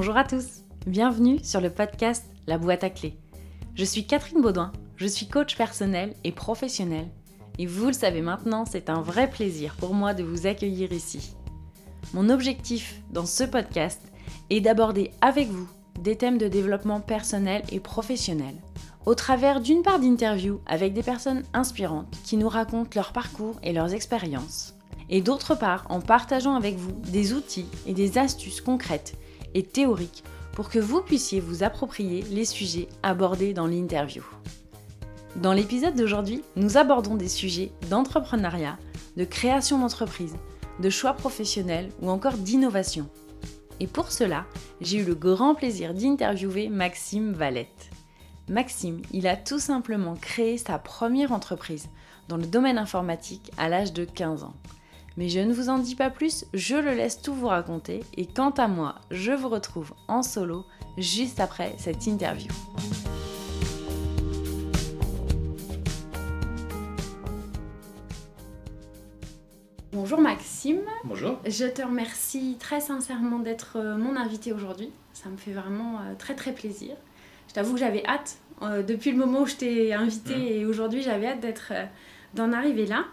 [0.00, 3.18] Bonjour à tous, bienvenue sur le podcast La boîte à clés.
[3.74, 7.08] Je suis Catherine Baudouin, je suis coach personnel et professionnel
[7.58, 11.34] et vous le savez maintenant, c'est un vrai plaisir pour moi de vous accueillir ici.
[12.14, 14.00] Mon objectif dans ce podcast
[14.50, 15.68] est d'aborder avec vous
[16.00, 18.54] des thèmes de développement personnel et professionnel,
[19.04, 23.72] au travers d'une part d'interviews avec des personnes inspirantes qui nous racontent leur parcours et
[23.72, 24.76] leurs expériences,
[25.10, 29.16] et d'autre part en partageant avec vous des outils et des astuces concrètes
[29.58, 30.22] et théoriques
[30.52, 34.24] pour que vous puissiez vous approprier les sujets abordés dans l'interview.
[35.36, 38.78] Dans l'épisode d'aujourd'hui, nous abordons des sujets d'entrepreneuriat,
[39.16, 40.36] de création d'entreprise,
[40.80, 43.08] de choix professionnels ou encore d'innovation.
[43.80, 44.46] Et pour cela,
[44.80, 47.90] j'ai eu le grand plaisir d'interviewer Maxime Valette.
[48.48, 51.88] Maxime, il a tout simplement créé sa première entreprise
[52.28, 54.54] dans le domaine informatique à l'âge de 15 ans.
[55.18, 58.24] Mais je ne vous en dis pas plus, je le laisse tout vous raconter et
[58.24, 60.64] quant à moi, je vous retrouve en solo
[60.96, 62.52] juste après cette interview.
[69.90, 70.82] Bonjour Maxime.
[71.02, 71.40] Bonjour.
[71.44, 74.92] Je te remercie très sincèrement d'être euh, mon invité aujourd'hui.
[75.14, 76.94] Ça me fait vraiment euh, très très plaisir.
[77.48, 80.46] Je t'avoue que j'avais hâte euh, depuis le moment où je t'ai invité Mmh.
[80.46, 81.72] et aujourd'hui j'avais hâte d'être
[82.34, 83.04] d'en arriver là.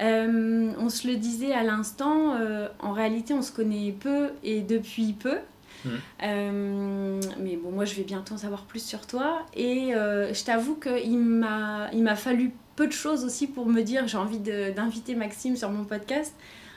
[0.00, 4.60] Euh, on se le disait à l'instant, euh, en réalité on se connaît peu et
[4.60, 5.38] depuis peu.
[5.84, 5.92] Mhm.
[6.22, 9.46] Euh, mais bon, moi je vais bientôt en savoir plus sur toi.
[9.54, 14.38] Et je t'avoue qu'il m'a fallu peu de choses aussi pour me dire j'ai envie
[14.38, 16.34] d'inviter Maxime sur mon podcast.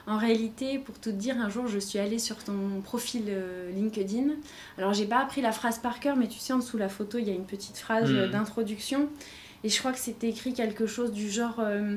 [0.07, 3.71] En réalité, pour tout te dire, un jour je suis allée sur ton profil euh,
[3.71, 4.33] LinkedIn.
[4.77, 6.89] Alors j'ai pas appris la phrase par cœur, mais tu sais, en dessous de la
[6.89, 9.09] photo, il y a une petite phrase euh, d'introduction.
[9.63, 11.95] Et je crois que c'était écrit quelque chose du genre euh,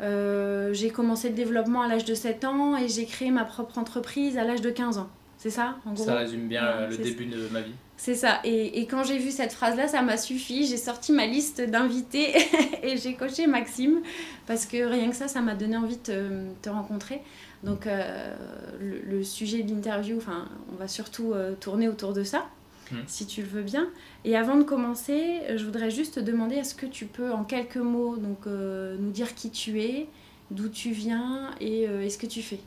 [0.00, 3.78] euh, J'ai commencé le développement à l'âge de 7 ans et j'ai créé ma propre
[3.78, 5.08] entreprise à l'âge de 15 ans.
[5.38, 6.04] C'est ça, en gros?
[6.04, 7.72] Ça résume bien Ouais, euh, le début de ma vie.
[7.98, 8.40] c'est ça.
[8.44, 10.66] Et, et quand j'ai vu cette phrase-là, ça m'a suffi.
[10.66, 12.32] J'ai sorti ma liste d'invités
[12.82, 14.00] et j'ai coché Maxime
[14.46, 17.20] parce que rien que ça, ça m'a donné envie de te, te rencontrer.
[17.62, 18.34] Donc euh,
[18.80, 22.46] le, le sujet de l'interview, enfin, on va surtout euh, tourner autour de ça,
[22.92, 22.96] Mm.
[23.06, 23.88] si tu le veux bien.
[24.24, 27.44] Et avant de commencer, euh, je voudrais juste te demander, est-ce que tu peux en
[27.44, 30.06] quelques mots donc, euh, nous dire qui tu es,
[30.50, 32.58] d'où tu viens et, euh, et ce que tu fais?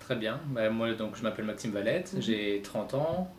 [0.00, 0.38] Très bien.
[0.50, 2.22] Bah, moi, donc, je m'appelle Maxime Valette, Mhm.
[2.22, 3.30] j'ai 30 ans.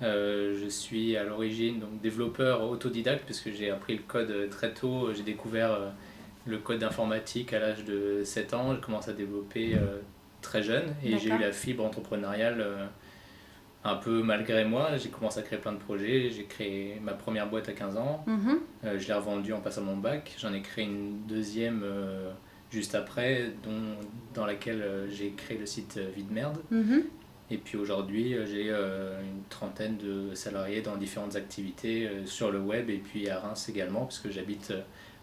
[0.00, 5.12] Euh, je suis à l'origine donc développeur autodidacte puisque j'ai appris le code très tôt.
[5.12, 5.88] J'ai découvert euh,
[6.46, 8.74] le code informatique à l'âge de 7 ans.
[8.74, 9.98] J'ai commencé à développer euh,
[10.40, 12.64] très jeune et j'ai eu la fibre entrepreneuriale
[13.88, 14.96] un peu malgré moi.
[14.96, 16.30] J'ai commencé à créer plein de projets.
[16.30, 18.24] J'ai créé ma première boîte à 15 ans.
[18.26, 18.58] Mhm.
[18.84, 20.34] Euh, je l'ai revendu en passant mon bac.
[20.38, 22.30] J'en ai créé une deuxième euh,
[22.70, 23.96] juste après, dont,
[24.34, 26.58] dans laquelle euh, j'ai créé le site Vide Merde.
[26.70, 27.04] Mhm.
[27.50, 32.98] Et puis aujourd'hui, j'ai une trentaine de salariés dans différentes activités sur le web et
[32.98, 34.74] puis à Reims également, parce que j'habite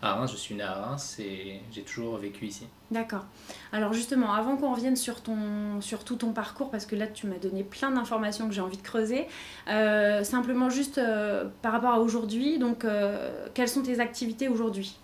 [0.06, 2.68] à Reims, je suis né à Reims et j'ai toujours vécu ici.
[2.92, 3.26] D'accord.
[3.72, 7.26] Alors justement, avant qu'on revienne sur, ton, sur tout ton parcours, parce que là tu
[7.26, 9.28] m'as donné plein d'informations que j'ai envie de creuser,
[9.68, 14.98] euh, simplement juste euh, par rapport à aujourd'hui, donc euh, quelles sont tes activités aujourd'hui?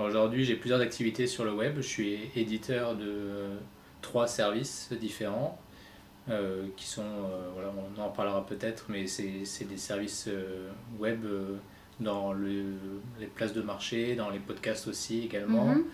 [0.00, 1.74] Aujourd'hui, j'ai plusieurs activités sur le web.
[1.76, 3.48] Je suis éditeur de
[4.00, 5.58] trois services différents.
[6.76, 7.10] qui sont,
[7.54, 10.28] voilà, on en parlera peut-être, mais c'est c'est des services
[11.00, 11.26] web
[12.00, 12.64] dans le,
[13.18, 15.84] les places de marché, dans les podcasts aussi également, Mhm.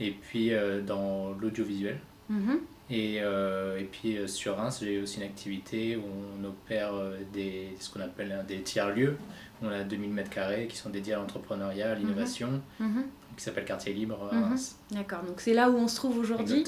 [0.00, 1.98] et puis euh, dans l'audiovisuel.
[2.28, 2.60] Mhm.
[2.90, 6.02] Et, euh, et puis euh, sur Reims, j'ai aussi une activité où
[6.40, 6.92] on opère
[7.32, 9.16] des, ce qu'on appelle des tiers-lieux.
[9.62, 13.04] On a 2000 m2 qui sont dédiés à l'entrepreneuriat, à l'innovation, Mhm.
[13.36, 14.40] qui s'appelle Quartier Libre à.
[14.40, 14.78] Reims.
[14.90, 16.64] D'accord, donc c'est là où on se trouve aujourd'hui.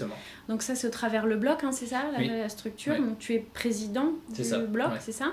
[0.48, 2.28] Donc ça c'est au travers le bloc, hein, c'est ça, la, Oui.
[2.28, 2.92] la structure.
[2.94, 2.98] Ouais.
[3.00, 4.98] Donc tu es président du ça, bloc, ouais.
[5.00, 5.32] c'est ça?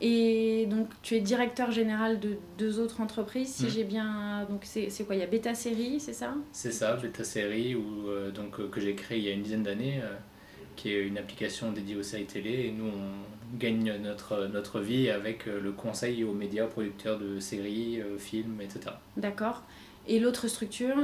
[0.00, 3.70] Et donc tu es directeur général de deux autres entreprises, si Mhm.
[3.70, 4.46] j'ai bien...
[4.48, 6.34] Donc c'est quoi Il y a Beta Série, c'est ça?
[6.52, 9.42] C'est ça, Beta Série, où, euh, donc, euh, que j'ai créé il y a une
[9.42, 10.14] dizaine d'années, euh,
[10.76, 12.66] qui est une application dédiée aux séries télé.
[12.66, 17.38] Et nous, on gagne notre, notre vie avec le conseil aux médias, aux producteurs de
[17.40, 18.92] séries, films, etc.
[19.18, 19.62] D'accord.
[20.06, 20.96] Et l'autre structure,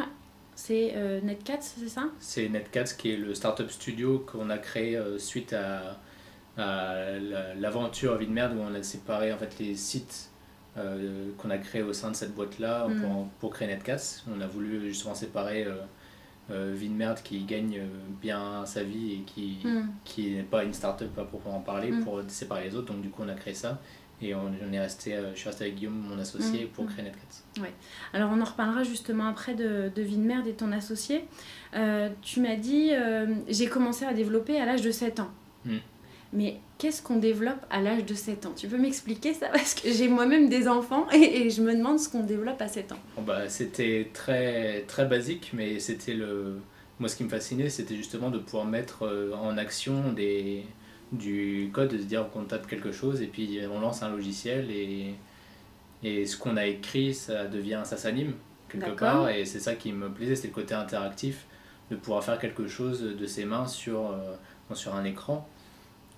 [0.54, 2.08] c'est Netcats, c'est ça?
[2.20, 5.98] C'est Netcats qui est le startup studio qu'on a créé suite à,
[6.56, 10.30] l'aventure Vie de Merde où on a séparé en fait les sites
[10.76, 13.00] euh, qu'on a créés au sein de cette boîte-là Mm.
[13.00, 14.22] pour, pour créer Netcats.
[14.30, 15.74] On a voulu justement séparer euh,
[16.50, 17.86] euh, Vie de Merde qui gagne euh,
[18.20, 19.86] bien sa vie et qui, Hmm.
[20.04, 22.04] qui n'est pas une startup à proprement parler Mm.
[22.04, 22.92] pour séparer les autres.
[22.92, 23.80] Donc du coup on a créé ça
[24.22, 26.68] et on, on est resté, euh, je suis resté avec Guillaume, mon associé, Mm.
[26.68, 26.88] pour Mm.
[26.88, 27.68] créer Netcats.
[28.12, 31.24] Alors on en reparlera justement après de, de Vie de Merde et ton associé.
[31.74, 35.30] Euh, tu m'as dit, euh, j'ai commencé à développer à l'âge de 7 ans.
[36.36, 38.52] Mais qu'est-ce qu'on développe à l'âge de 7 ans?
[38.54, 39.48] Tu peux m'expliquer ça?
[39.52, 42.92] Parce que j'ai moi-même des enfants et, je me demande ce qu'on développe à 7
[42.92, 42.98] ans.
[43.22, 46.58] bah, c'était très, très basique, mais c'était le...
[47.00, 50.64] Moi, ce qui me fascinait, c'était justement de pouvoir mettre euh, en action des,
[51.12, 54.70] du code, de se dire qu'on tape quelque chose et puis on lance un logiciel
[54.70, 55.14] et,
[56.02, 58.34] et ce qu'on a écrit, ça devient, ça s'anime
[58.68, 59.28] quelque part.
[59.30, 61.46] Et c'est ça qui me plaisait, c'était le côté interactif,
[61.90, 65.48] de pouvoir faire quelque chose de ses mains sur, euh, sur un écran.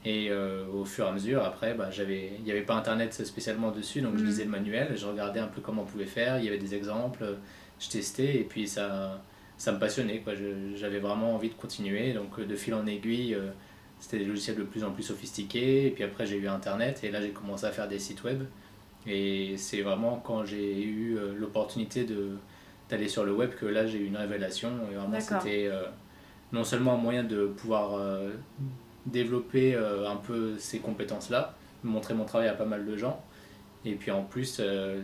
[0.04, 3.12] Et euh, au fur et à mesure, après, bah, j'avais, il n'y avait pas Internet
[3.12, 4.26] spécialement dessus, donc je mm.
[4.26, 6.74] lisais le manuel, je regardais un peu comment on pouvait faire, il y avait des
[6.74, 7.36] exemples,
[7.80, 9.20] je testais, et puis ça,
[9.56, 10.20] ça me passionnait.
[10.20, 10.34] Quoi.
[10.76, 13.50] j'avais vraiment envie de continuer, donc de fil en aiguille, euh,
[13.98, 17.10] c'était des logiciels de plus en plus sophistiqués, et puis après j'ai eu Internet, et
[17.10, 18.44] là j'ai commencé à faire des sites web.
[19.06, 22.36] Et c'est vraiment quand j'ai eu euh, l'opportunité de,
[22.88, 25.68] d'aller sur le web que là j'ai eu une révélation, et vraiment c'était
[26.52, 27.98] non seulement un moyen de pouvoir
[29.06, 31.54] développer euh, un peu ces compétences-là,
[31.84, 33.22] montrer mon travail à pas mal de gens.
[33.84, 35.00] Et puis en plus, euh,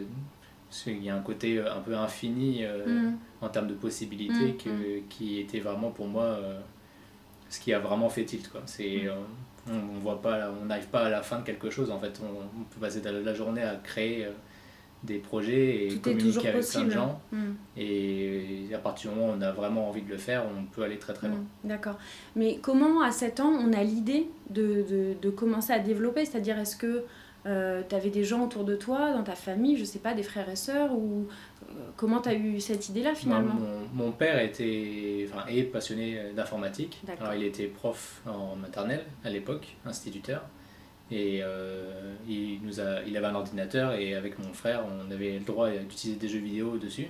[0.86, 3.16] il y a un côté euh, un peu infini mm.
[3.40, 5.02] en termes de possibilités mm, que, mm.
[5.08, 6.38] qui était vraiment pour moi
[7.48, 8.48] ce qui a vraiment fait tilt.
[8.48, 8.62] Quoi.
[8.66, 9.08] C'est,
[9.68, 11.90] on, voit pas, on n'arrive pas à la fin de quelque chose.
[11.90, 14.26] En fait, on, on peut passer la journée à créer
[15.04, 17.20] des projets et communiquer avec plein de gens.
[17.30, 17.52] Mm.
[17.76, 20.82] Et à partir du moment où on a vraiment envie de le faire, on peut
[20.82, 21.38] aller très très loin.
[21.38, 21.68] Mm.
[21.68, 21.98] D'accord.
[22.36, 26.24] Mais comment à 7 ans on a l'idée de, de, de, commencer à développer?
[26.24, 27.04] C'est-à-dire est-ce que
[27.46, 30.22] euh, tu avais des gens autour de toi, dans ta famille, je sais pas, des
[30.22, 31.28] frères et sœurs ou
[31.68, 33.54] euh, comment tu as eu cette idée-là finalement?
[33.54, 37.02] mon, mon, père était, enfin, est passionné d'informatique.
[37.20, 40.42] Alors il était prof en maternelle à l'époque, instituteur.
[41.10, 45.38] Et euh, il, nous a, il avait un ordinateur et avec mon frère, on avait
[45.38, 47.08] le droit d'utiliser des jeux vidéo dessus.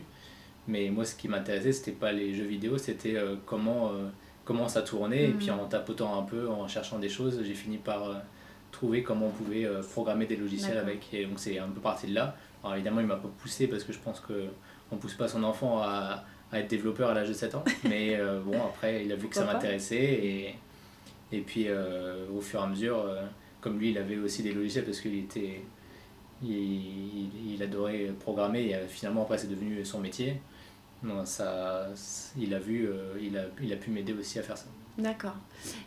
[0.67, 4.08] Mais moi, ce qui m'intéressait, c'était pas les jeux vidéo, c'était euh, comment, euh,
[4.44, 5.25] comment ça tournait.
[5.25, 5.61] Et puis mm.
[5.61, 8.23] en tapotant un peu, en cherchant des choses, j'ai fini par
[8.73, 11.14] trouver comment on pouvait programmer des logiciels avec.
[11.14, 12.37] Et donc c'est un peu parti de là.
[12.62, 15.44] Alors évidemment, il m'a pas poussé parce que je pense qu'on ne pousse pas son
[15.44, 17.64] enfant à, à être développeur à l'âge de 7 ans.
[17.88, 20.02] Mais bon, après, il a vu que ça m'intéressait.
[20.02, 20.55] Et,
[21.31, 21.69] et puis
[22.35, 23.06] au fur et à mesure
[23.64, 25.62] comme lui, il avait aussi des logiciels parce qu'il était.
[26.43, 30.43] Il, adorait programmer et euh, finalement après c'est devenu son métier.
[31.25, 31.87] ça,
[32.38, 34.66] il a vu, euh, il, a, il a pu m'aider aussi à faire ça.
[34.99, 35.37] D'accord.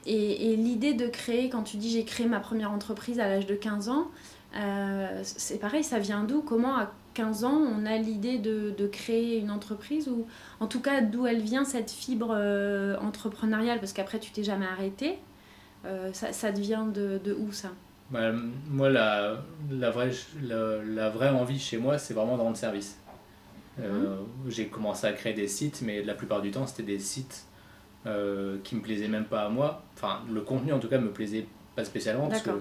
[0.07, 3.45] Et, et l'idée de créer, quand tu dis j'ai créé ma première entreprise à l'âge
[3.45, 4.07] de 15 ans,
[4.56, 6.41] euh, c'est pareil, ça vient d'où?
[6.41, 10.25] Comment à 15 ans on a l'idée de, de, créer une entreprise Ou
[10.59, 12.31] en tout cas d'où elle vient cette fibre
[13.00, 13.79] entrepreneuriale?
[13.79, 15.19] Parce qu'après tu t'es jamais arrêté.
[15.85, 17.69] Euh, ça, ça, devient de, de où ça?
[18.12, 18.31] Bah,
[18.69, 20.12] Moi, la, la, vraie,
[20.44, 22.97] la, vraie envie chez moi, c'est vraiment de rendre service.
[23.79, 24.50] Euh, mmh.
[24.50, 27.45] J'ai commencé à créer des sites, mais la plupart du temps, c'était des sites
[28.07, 29.83] euh, qui me plaisaient même pas à moi.
[29.95, 31.45] Enfin, le contenu en tout cas me plaisait
[31.75, 32.51] pas spécialement parce que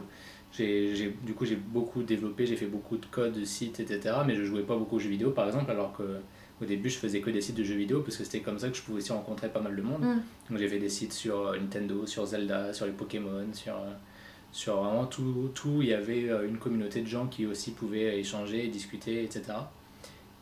[0.53, 4.17] j'ai, du coup j'ai beaucoup développé, j'ai fait beaucoup de code, de sites, etc.
[4.27, 6.21] Mais je jouais pas beaucoup aux jeux vidéo par exemple, alors que
[6.61, 8.69] au début, je faisais que des sites de jeux vidéo parce que c'était comme ça
[8.71, 10.03] que je pouvais aussi rencontrer pas mal de monde.
[10.03, 10.23] Mm.
[10.51, 13.93] Donc j'ai fait des sites sur euh, Nintendo, sur Zelda, sur les Pokémon, sur, euh,
[14.53, 15.83] sur vraiment tout, tout.
[15.83, 19.43] Il y avait euh, une communauté de gens qui aussi pouvaient échanger, discuter, etc.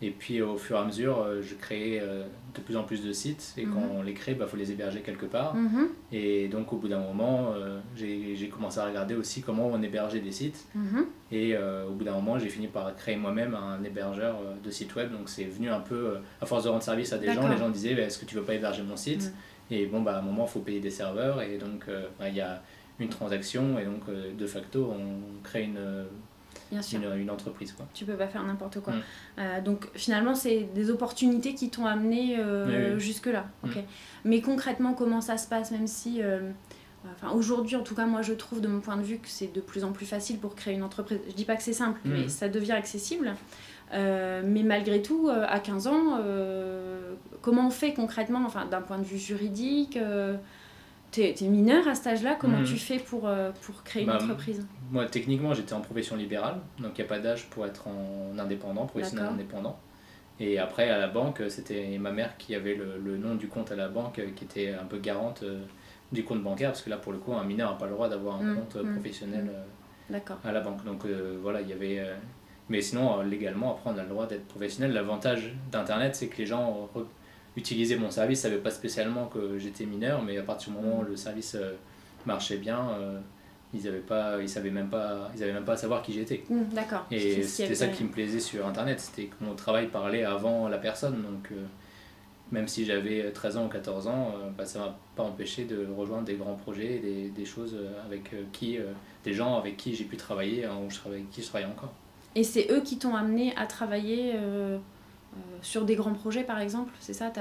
[0.05, 2.25] Et puis au fur et à mesure, euh, je créais euh,
[2.55, 3.55] de plus en plus de sites.
[3.57, 3.97] Et quand mhm.
[3.97, 5.55] on les crée, il bah, faut les héberger quelque part.
[5.55, 5.89] Mhm.
[6.13, 10.21] Et donc au bout d'un moment, euh, j'ai commencé à regarder aussi comment on hébergeait
[10.21, 10.67] des sites.
[10.75, 11.07] Mhm.
[11.33, 15.11] Et au bout d'un moment, j'ai fini par créer moi-même un hébergeur de site web.
[15.11, 17.71] Donc c'est venu un peu, à force de rendre service à des gens, les gens
[17.71, 19.33] disaient bah, Est-ce que tu veux pas héberger mon site
[19.71, 21.41] Et bon, bah, à un moment, il faut payer des serveurs.
[21.43, 21.87] Et donc
[22.19, 22.63] bah, il y a
[23.01, 23.79] une transaction.
[23.81, 25.81] Et donc de facto, on crée une
[26.73, 27.73] une, entreprise.
[27.73, 27.87] Quoi.
[27.95, 28.95] Tu peux pas faire n'importe quoi.
[28.95, 29.03] Mm.
[29.39, 33.47] Euh, donc finalement, c'est des opportunités qui t'ont amené euh, jusque-là.
[33.63, 33.71] Mm.
[34.25, 36.23] Mais concrètement, comment ça se passe, même si...
[36.23, 36.51] Euh,
[37.17, 39.53] enfin, aujourd'hui, en tout cas, moi, je trouve de mon point de vue que c'est
[39.53, 41.19] de plus en plus facile pour créer une entreprise.
[41.29, 42.11] Je dis pas que c'est simple, mm.
[42.11, 43.35] mais ça devient accessible.
[43.93, 46.21] mais malgré tout, à 15 ans,
[47.43, 49.99] comment on fait concrètement, enfin, d'un point de vue juridique
[51.15, 53.31] tu es, mineur à cet âge-là, comment tu fais pour,
[53.63, 57.09] pour créer une bah, entreprise moi, techniquement, j'étais en profession libérale, donc il n'y a
[57.09, 59.79] pas d'âge pour être en indépendant, professionnel indépendant.
[60.41, 63.71] Et après, à la banque, c'était ma mère qui avait le, le, nom du compte
[63.71, 65.65] à la banque, qui était un peu garante euh,
[66.13, 68.09] du compte bancaire, parce que là, pour le coup, un mineur n'a pas le droit
[68.09, 69.51] d'avoir un mmh, compte mmh, professionnel.
[69.51, 70.85] Euh, à la banque.
[70.85, 72.05] Donc euh, voilà, il y avait.
[72.69, 74.93] mais sinon, légalement, après, on a le droit d'être professionnel.
[74.93, 76.91] L'avantage d'Internet, c'est que les gens
[77.57, 81.01] utilisaient mon service, ne savaient pas spécialement que j'étais mineur, mais à partir du moment
[81.01, 81.57] où le service
[82.27, 82.89] marchait bien,
[83.73, 86.45] ils avaient pas ils savaient même pas ils avaient même pas à savoir qui j'étais.
[86.49, 87.07] Mmh, d'accord.
[87.11, 90.79] Et c'était ça qui me plaisait sur internet c'était que mon travail parlait avant la
[90.79, 91.23] personne.
[91.23, 91.65] Donc euh,
[92.53, 96.25] même si j'avais 13 ans ou 14 ans, bah, ça m'a pas empêché de rejoindre
[96.25, 98.79] des grands projets, des, des choses avec qui,
[99.25, 101.93] des gens avec qui j'ai pu travailler, hein, où je travaille, qui je travaille encore.
[102.37, 104.35] Et c'est eux qui t'ont amené à travailler
[105.63, 107.33] sur des grands projets, par exemple, c'est ça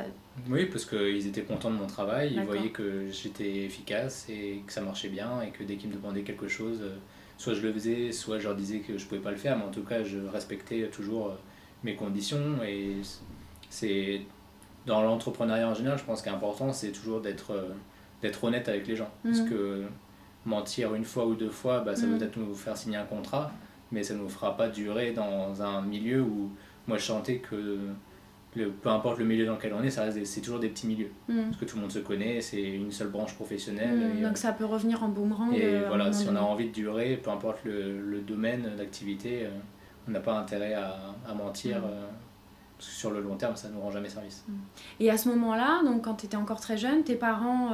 [0.50, 4.72] Oui, parce qu'ils étaient contents de mon travail, ils voyaient que j'étais efficace et que
[4.72, 6.82] ça marchait bien, et que dès qu'ils me demandaient quelque chose,
[7.38, 9.66] soit je le faisais, soit je leur disais que je pouvais pas le faire, mais
[9.66, 11.36] en tout cas, je respectais toujours euh,
[11.84, 12.64] mes conditions.
[12.66, 12.98] Et
[13.70, 14.22] c'est
[14.86, 17.70] dans l'entrepreneuriat en général, je pense qu'important, c'est toujours d'être euh,
[18.22, 19.12] d'être honnête avec les gens.
[19.24, 19.50] Parce mhm.
[19.50, 19.84] que
[20.46, 22.20] mentir une fois ou deux fois, bah, ça peut mhm.
[22.20, 23.52] peut-être nous faire signer un contrat,
[23.92, 26.50] mais ça ne nous fera pas durer dans un milieu où
[26.88, 27.80] moi je sentais que
[28.54, 31.12] peu importe le milieu dans lequel on est, ça c'est toujours des petits milieux.
[31.28, 31.44] Mm.
[31.44, 34.16] Parce que tout le monde se connaît, c'est une seule branche professionnelle.
[34.18, 34.22] Mm.
[34.22, 35.54] donc euh, ça peut revenir en boomerang.
[35.54, 39.46] Et euh, voilà, si on a envie de durer, peu importe le, le domaine d'activité,
[39.46, 39.50] euh,
[40.08, 40.98] on n'a pas intérêt à,
[41.28, 41.80] à mentir.
[41.80, 41.90] Mm.
[42.78, 44.46] parce que sur le long terme, ça ne nous rend jamais service.
[45.00, 47.72] Et à ce moment-là, donc quand tu étais encore très jeune, tes parents,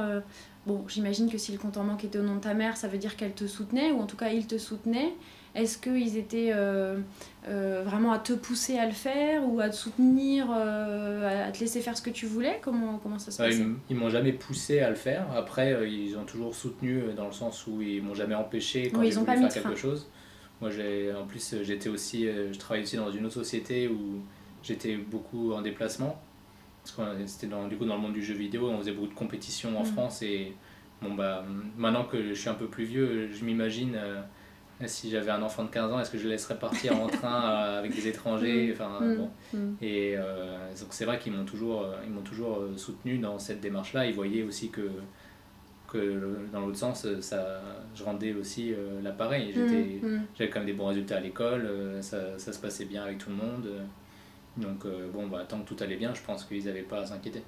[0.66, 2.88] bon, j'imagine que si le compte en banque était au nom de ta mère, ça
[2.88, 5.14] veut dire qu'elle te soutenait, ou en tout cas, ils te soutenaient.
[5.54, 6.98] Est-ce qu'ils étaient euh,
[7.48, 11.58] euh, vraiment à te pousser à le faire ou à te soutenir, euh, à te
[11.58, 12.60] laisser faire ce que tu voulais?
[12.62, 15.26] Comment, comment ça se passe Ils, ils m'ont jamais poussé à le faire.
[15.34, 19.12] Après, ils ont toujours soutenu dans le sens où ils m'ont jamais empêché quand ils
[19.12, 20.08] voulu faire quelque chose.
[20.60, 24.20] Moi, j'ai, en plus, j'étais aussi, je travaillais aussi dans une autre société où
[24.62, 26.20] j'étais beaucoup en déplacement.
[26.82, 29.08] Parce que c'était dans, du coup dans le monde du jeu vidéo, on faisait beaucoup
[29.08, 29.86] de compétitions en mm.
[29.86, 30.54] France et
[31.02, 31.44] bon bah
[31.76, 33.98] maintenant que je suis un peu plus vieux, je m'imagine
[34.86, 37.50] si j'avais un enfant de 15 ans, est-ce que je le laisserais partir en train
[37.50, 38.72] euh, avec des étrangers mm.
[38.72, 39.16] enfin, mm.
[39.16, 39.30] bon.
[39.52, 39.74] Mm.
[39.82, 43.60] Et euh, donc c'est vrai qu'ils m'ont toujours, euh, ils m'ont toujours soutenu dans cette
[43.60, 44.06] démarche-là.
[44.06, 44.90] Ils voyaient aussi que,
[45.88, 47.60] que dans l'autre sens, ça,
[47.94, 49.54] je rendais aussi l'appareil.
[50.36, 51.68] J'avais quand même des bons résultats à l'école,
[52.00, 53.68] ça, ça, se passait bien avec tout le monde.
[54.56, 57.42] Donc bon, bah, tant que tout allait bien, je pense qu'ils n'avaient pas à s'inquiéter.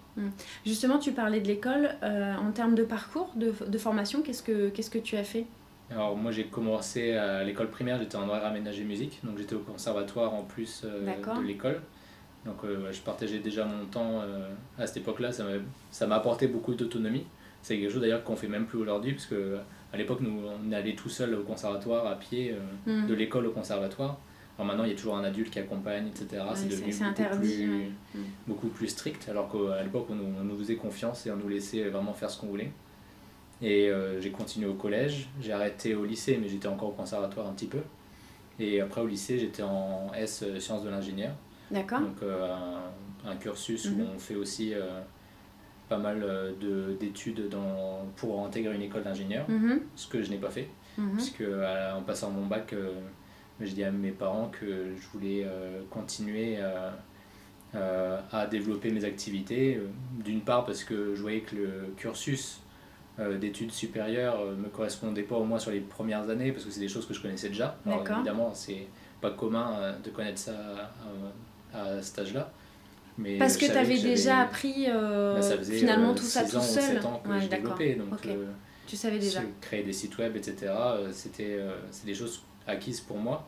[0.67, 1.91] Justement, tu parlais de l'école.
[2.03, 5.47] en termes de parcours, de, de formation, qu'est-ce que, qu'est-ce que tu as fait?
[5.95, 9.61] Alors moi j'ai commencé à l'école primaire, j'étais en droit aménagé musique, donc j'étais au
[9.61, 11.07] conservatoire en plus euh,
[11.41, 11.81] de l'école.
[12.45, 16.75] Donc euh, je partageais déjà mon temps euh, à cette époque-là, ça m'a apporté beaucoup
[16.75, 17.25] d'autonomie.
[17.63, 19.59] C'est quelque chose d'ailleurs qu'on fait même plus aujourd'hui, parce que
[19.93, 22.57] à l'époque nous on allait tout seul au conservatoire à pied,
[22.87, 23.07] mm.
[23.07, 24.19] de l'école au conservatoire.
[24.59, 26.43] Alors maintenant il y a toujours un adulte qui accompagne, etc.
[26.55, 28.19] c'est devenu beaucoup, plus, mm.
[28.49, 31.89] beaucoup plus strict, alors qu'à l'époque on, on, nous faisait confiance et on nous laissait
[31.89, 32.73] vraiment faire ce qu'on voulait.
[33.63, 37.47] Et euh, j'ai continué au collège, j'ai arrêté au lycée, mais j'étais encore au conservatoire
[37.47, 37.79] un petit peu.
[38.59, 41.33] Et après au lycée, j'étais en S euh, sciences de l'ingénieur.
[41.71, 42.01] D'accord.
[42.01, 42.55] Donc euh,
[43.25, 44.09] un, cursus où mhm.
[44.17, 44.75] on fait aussi
[45.89, 46.27] pas mal
[47.01, 47.49] d'études
[48.17, 49.81] pour intégrer une école d'ingénieur, mhm.
[49.95, 50.69] ce que je n'ai pas fait.
[50.99, 51.13] Mhm.
[51.13, 51.45] Puisque
[51.97, 52.75] en passant mon bac,
[53.61, 55.47] j'ai dit à mes parents que je voulais
[55.89, 56.59] continuer
[57.73, 59.81] à développer mes activités.
[60.23, 62.62] D'une part parce que je voyais que le cursus
[63.19, 66.81] d'études supérieures euh, me correspondait pas au moins sur les premières années parce que c'est
[66.81, 67.77] des choses que je connaissais déjà.
[67.87, 68.87] Alors évidemment, c'est
[69.21, 70.55] pas commun euh, de connaître ça
[71.75, 72.51] à, cet âge-là.
[73.19, 76.83] Mais parce que tu avais déjà appris bah, finalement tout ça tout seul.
[76.83, 77.95] 7 ans que je développais.
[77.95, 78.27] Donc,
[78.87, 79.41] tu savais déjà.
[79.61, 80.73] Créer des sites web, etc.
[81.13, 81.59] C'était
[81.91, 83.47] c'est des choses acquises pour moi.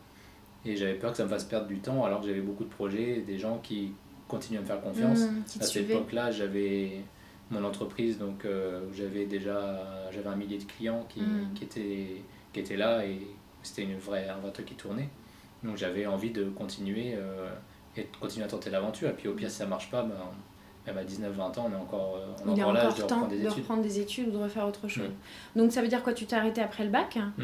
[0.67, 2.71] Et j'avais peur que ça me fasse perdre du temps alors que j'avais beaucoup de
[2.71, 3.93] projets, des gens qui
[4.29, 5.21] continuent à me faire confiance.
[5.21, 7.03] Mmh, à cette époque-là, j'avais
[7.51, 11.55] mon entreprise, donc euh, j'avais déjà j'avais un millier de clients qui, mm.
[11.55, 12.23] qui, étaient,
[12.53, 13.21] qui étaient là et
[13.63, 15.09] c'était une vraie, un vrai truc qui tournait.
[15.63, 17.49] Donc j'avais envie de continuer euh,
[17.97, 19.09] et de continuer à tenter l'aventure.
[19.09, 20.15] Et puis au pire, si ça marche pas, ben,
[20.87, 23.55] même à 19-20 ans, on est encore, on est encore l'âge de reprendre des études.
[23.55, 25.09] De reprendre des études ou de refaire autre chose.
[25.55, 25.59] Mm.
[25.59, 26.13] Donc ça veut dire quoi?
[26.13, 27.17] Tu t'es arrêté après le bac?
[27.17, 27.43] Mm.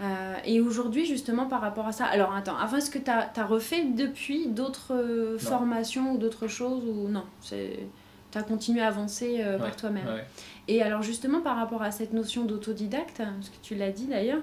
[0.00, 3.30] euh, et aujourd'hui, justement, par rapport à ça, alors attends, avant, est-ce que tu as,
[3.34, 7.24] as, refait depuis d'autres formations ou d'autres choses ou non?
[7.40, 7.80] C'est
[8.32, 10.06] tu as continué à avancer euh, par toi-même.
[10.66, 14.40] Et alors justement par rapport à cette notion d'autodidacte, parce que tu l'as dit d'ailleurs,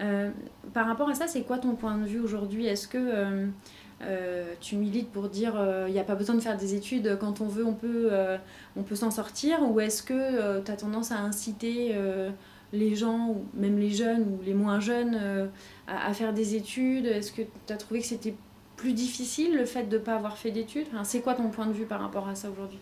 [0.00, 0.30] euh,
[0.74, 2.66] par rapport à ça, c'est quoi ton point de vue aujourd'hui?
[2.66, 3.48] Est-ce que
[4.02, 5.54] euh, tu milites pour dire
[5.86, 8.10] il n'y a pas besoin de faire des études, quand on veut on peut,
[8.76, 9.58] on peut s'en sortir?
[9.70, 11.94] Ou est-ce que tu as tendance à inciter
[12.72, 15.48] les gens, ou même les jeunes ou les moins jeunes,
[15.86, 17.06] à, faire des études?
[17.06, 18.34] Est-ce que tu as trouvé que c'était
[18.76, 20.86] plus difficile le fait de ne pas avoir fait d'études?
[21.02, 22.78] C'est quoi ton point de vue par rapport à ça aujourd'hui?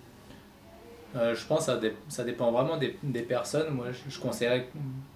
[1.16, 3.72] Euh, je pense que ça, ça, dépend vraiment des, des personnes.
[3.74, 4.68] Moi, je, je, conseillerais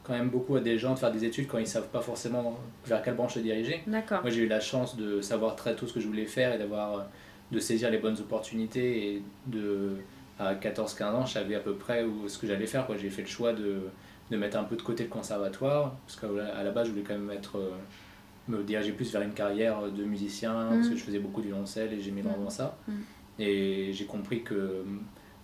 [0.02, 2.00] quand même beaucoup à des gens de faire des études quand ils ne savent pas
[2.00, 3.82] forcément vers quelle branche se diriger.
[4.22, 6.58] Moi, j'ai eu la chance de savoir très tôt ce que je voulais faire et
[6.58, 7.06] d'avoir
[7.52, 9.14] de saisir les bonnes opportunités.
[9.14, 9.96] Et de,
[10.38, 12.86] à 14-15 ans, je savais à peu près où, ce que j'allais faire.
[12.98, 13.82] J'ai fait le choix de,
[14.30, 17.14] de, mettre un peu de côté le conservatoire, parce qu'à la base, je voulais quand
[17.14, 17.72] même être, euh,
[18.48, 20.90] me diriger plus vers une carrière de musicien, parce mmh.
[20.90, 22.28] que je faisais beaucoup de violoncelle et j'aimais mmh.
[22.28, 22.78] vraiment ça.
[22.88, 22.92] Mmh.
[23.38, 24.84] Et j'ai compris que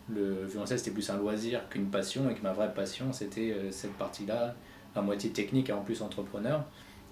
[0.09, 3.95] le violoncelle c'était plus un loisir qu'une passion et que ma vraie passion c'était cette
[3.95, 4.55] partie-là,
[4.95, 6.65] à moitié technique et en plus entrepreneur.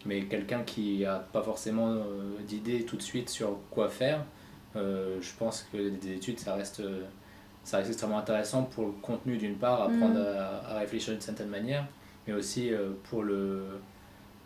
[0.07, 1.97] Mais quelqu'un qui n'a pas forcément
[2.47, 4.25] d'idée tout de suite sur quoi faire,
[4.75, 6.83] je pense que des études ça reste
[7.65, 10.69] ça reste extrêmement intéressant pour le contenu d'une part, apprendre mm.
[10.69, 11.87] à, réfléchir d'une certaine manière,
[12.27, 13.65] mais aussi euh, pour le,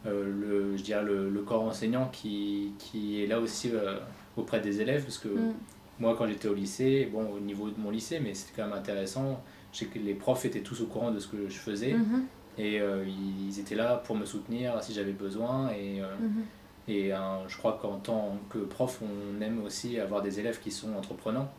[0.07, 3.99] euh, le, je dirais le, le, corps enseignant qui, qui est là aussi euh,
[4.37, 5.55] auprès des élèves, parce que mm.
[6.00, 8.78] Moi quand j'étais au lycée, bon au niveau de mon lycée, mais c'était quand même
[8.78, 11.93] intéressant, je sais que les profs étaient tous au courant de ce que je faisais,
[11.93, 12.62] mm-hmm.
[12.62, 16.93] et ils étaient là pour me soutenir si j'avais besoin, et, mm-hmm.
[16.93, 17.12] et
[17.49, 21.50] je crois qu'en tant que prof, on aime aussi avoir des élèves qui sont entreprenants.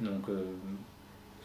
[0.00, 0.28] Donc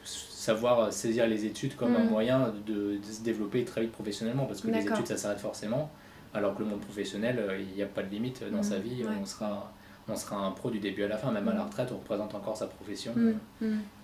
[0.04, 2.10] savoir saisir les études comme un mm.
[2.10, 5.92] moyen de, se développer très vite professionnellement, parce que les études, ça s'arrête forcément,
[6.34, 9.04] alors que le monde professionnel, euh, il n'y a pas de limite dans sa vie,
[9.22, 9.72] on, sera,
[10.10, 11.66] on sera un pro du début à la fin, même à la mm.
[11.66, 13.14] retraite, on représente encore sa profession.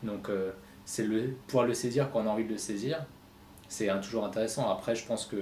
[0.03, 0.51] Donc, euh,
[0.85, 3.05] c'est le, pouvoir le saisir quand on a envie de le saisir,
[3.67, 4.69] c'est toujours intéressant.
[4.69, 5.37] Après, je pense que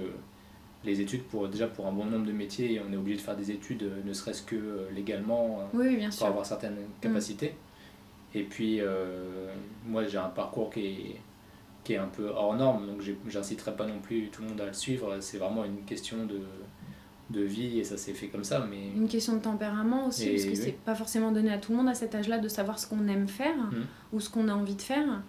[0.84, 3.36] les études, pour, déjà pour un bon nombre de métiers, on est obligé de faire
[3.36, 7.54] des études, euh, ne serait-ce que légalement, pour avoir certaines capacités.
[8.34, 9.46] Et puis, euh,
[9.86, 11.16] moi, j'ai un parcours qui est,
[11.84, 14.66] qui est un peu hors norme, donc j'inciterai pas non plus tout le monde à
[14.66, 15.18] le suivre.
[15.20, 16.40] C'est vraiment une question de,
[17.30, 18.66] de vie et ça s'est fait comme ça.
[18.68, 18.88] Mais...
[18.96, 21.88] Une question de tempérament aussi, parce que c'est pas forcément donné à tout le monde
[21.88, 23.76] à cet âge-là de savoir ce qu'on aime faire mmh.
[24.12, 25.22] ou ce qu'on a envie de faire.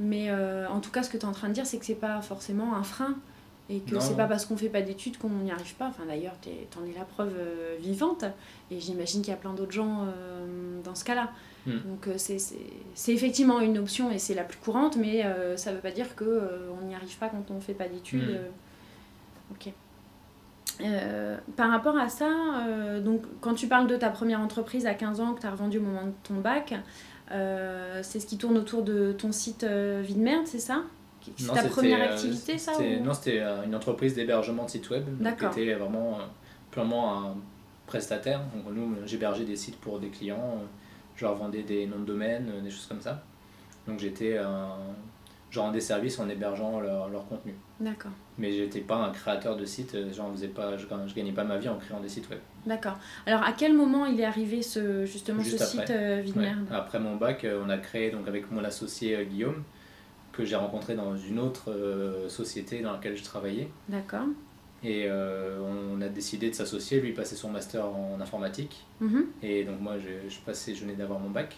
[0.00, 1.86] Mais euh, en tout cas, ce que tu es en train de dire, c'est que
[1.86, 3.16] c'est pas forcément un frein
[3.70, 5.88] et que c'est pas parce qu'on fait pas d'études qu'on n'y arrive pas.
[5.88, 8.24] Enfin, d'ailleurs, tu en es la preuve euh, vivante
[8.70, 10.06] et j'imagine qu'il y a plein d'autres gens
[10.84, 11.30] dans ce cas-là.
[11.68, 11.80] Hmm.
[11.86, 15.76] Donc euh, c'est effectivement une option et c'est la plus courante, mais euh, ça ne
[15.76, 18.40] veut pas dire qu'on euh, on n'y arrive pas quand on ne fait pas d'études.
[19.50, 19.52] Hmm.
[19.52, 19.72] Ok.
[21.56, 22.28] Par rapport à ça,
[23.04, 25.78] donc quand tu parles de ta première entreprise à 15 ans que tu as revendu
[25.78, 26.74] au moment de ton bac,
[27.30, 30.82] c'est ce qui tourne autour de ton site Vie de merde, c'est ça?
[31.36, 35.04] C'est ta première activité, ça Non, c'était une entreprise d'hébergement de site web
[35.38, 36.18] qui était vraiment
[36.70, 37.34] purement un
[37.86, 38.40] prestataire.
[38.54, 40.60] Donc, nous, j'hébergeais des sites pour des clients
[41.18, 43.22] je leur vendais des noms de domaine, euh, des choses comme ça.
[43.86, 44.38] Donc j'étais.
[45.50, 47.54] Je rendais service en hébergeant leur, leur contenu.
[47.80, 48.12] D'accord.
[48.38, 51.44] Mais j'étais pas un créateur de site, euh, genre faisais pas, je, je gagnais pas
[51.44, 52.38] ma vie en créant des sites web.
[52.66, 52.96] D'accord.
[53.26, 56.22] Alors à quel moment il est arrivé ce, justement ce site euh,
[56.70, 59.64] Après mon bac, on a créé donc avec mon associé Guillaume,
[60.32, 61.74] que j'ai rencontré dans une autre
[62.28, 63.68] société dans laquelle je travaillais.
[63.88, 64.26] D'accord.
[64.84, 67.00] Et euh, on a décidé de s'associer.
[67.00, 68.84] Lui, passait son master en informatique.
[69.00, 69.26] Mhm.
[69.42, 71.56] Et donc, moi, je, je, passais, je venais d'avoir mon bac.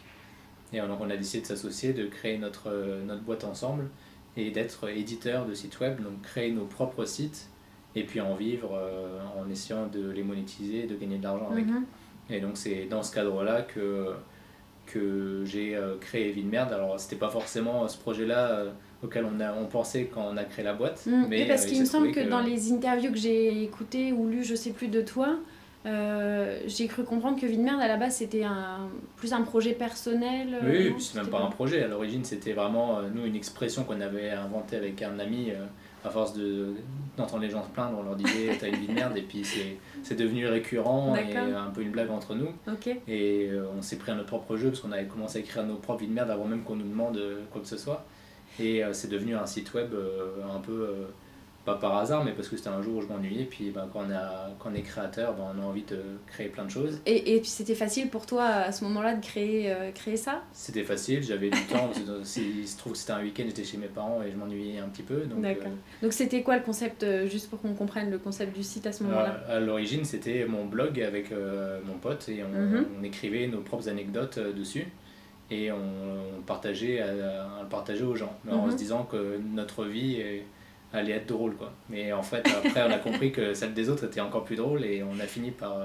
[0.72, 3.84] Et donc, on a décidé de s'associer, de créer notre, euh, notre boîte ensemble
[4.36, 6.00] et d'être éditeur de sites web.
[6.02, 7.48] Donc, créer nos propres sites
[7.94, 11.66] et puis en vivre euh, en essayant de les monétiser, de gagner de l'argent avec.
[11.66, 11.84] Mhm.
[12.30, 14.14] Et donc, c'est dans ce cadre-là que,
[14.86, 16.72] que j'ai créé Vie de Merde.
[16.72, 20.64] Alors, c'était pas forcément ce projet-là auquel on, a, on pensait quand on a créé
[20.64, 21.06] la boîte.
[21.06, 21.26] Mm.
[21.28, 24.44] mais parce euh, qu'il me semble que, dans les interviews que j'ai écoutées ou lues,
[24.44, 25.36] je sais plus de toi,
[25.86, 29.42] euh, j'ai cru comprendre que Vie de Merde à la base c'était un, plus un
[29.42, 30.58] projet personnel.
[30.62, 31.82] Oui, c'est même pas, un projet.
[31.82, 35.52] À l'origine, c'était vraiment euh, nous une expression qu'on avait inventée avec un ami.
[36.04, 36.34] à force
[37.16, 39.44] d'entendre les gens se plaindre, on leur disait t'as une vie de merde, et puis
[40.02, 42.48] c'est devenu récurrent et un peu une blague entre nous.
[43.08, 45.76] Et on s'est pris à notre propre jeu parce qu'on avait commencé à écrire nos
[45.76, 47.20] propres vies de merde avant même qu'on nous demande
[47.52, 48.06] quoi que ce soit.
[48.58, 51.04] Et euh, c'est devenu un site web euh, un peu euh,
[51.64, 53.44] pas par hasard, mais parce que c'était un jour où je m'ennuyais.
[53.44, 56.48] Puis ben, quand, on a, quand on est créateur, ben, on a envie de créer
[56.48, 57.00] plein de choses.
[57.06, 60.42] Et, et puis c'était facile pour toi à ce moment-là de créer, créer ça?
[60.52, 61.90] C'était facile, j'avais du temps.
[62.36, 64.88] il se trouve que c'était un week-end, j'étais chez mes parents et je m'ennuyais un
[64.88, 65.22] petit peu.
[65.36, 65.72] D'accord.
[66.02, 69.04] Donc c'était quoi le concept, juste pour qu'on comprenne le concept du site à ce
[69.04, 69.40] moment-là?
[69.48, 72.86] À l'origine, c'était mon blog avec mon pote et on, mhm.
[72.98, 74.86] on, écrivait nos propres anecdotes dessus
[75.50, 78.76] et on, partageait, euh, on le partageait aux gens, en se mhm.
[78.76, 80.22] disant que notre vie
[80.92, 81.54] allait être drôle.
[81.56, 81.72] Quoi.
[81.88, 84.84] Mais en fait, après, on a compris que celle des autres était encore plus drôle
[84.84, 85.78] et on a fini par,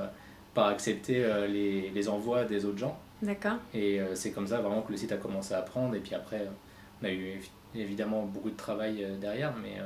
[0.53, 2.97] par accepter euh, les, les envois des autres gens.
[3.21, 3.57] D'accord.
[3.73, 5.95] Et euh, c'est comme ça vraiment que le site a commencé à prendre.
[5.95, 6.47] Et puis après,
[7.01, 7.41] on a eu
[7.75, 9.53] évidemment beaucoup de travail derrière.
[9.61, 9.81] Mais,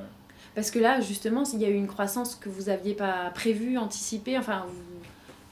[0.56, 3.78] Parce que là, justement, s'il y a eu une croissance que vous n'aviez pas prévue,
[3.78, 4.66] anticipée, enfin,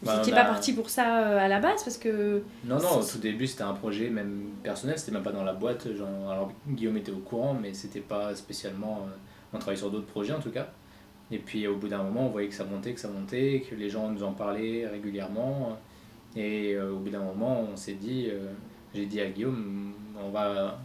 [0.02, 2.44] vous n'étiez bah, pas parti pour ça euh, à la base parce que.
[2.64, 5.54] Non, non, au tout début c'était un projet même personnel, c'était même pas dans la
[5.54, 5.92] boîte.
[5.96, 9.06] Genre, alors Guillaume était au courant, mais c'était pas spécialement.
[9.08, 9.16] Euh,
[9.54, 10.68] on travaillait sur d'autres projets en tout cas.
[11.32, 13.76] Et puis au bout d'un moment, on voyait que ça montait, que ça montait, que
[13.76, 15.78] les gens nous en parlaient régulièrement.
[16.36, 18.30] Et euh, au bout d'un moment, on s'est dit,
[18.94, 20.80] j'ai dit à Guillaume, on va,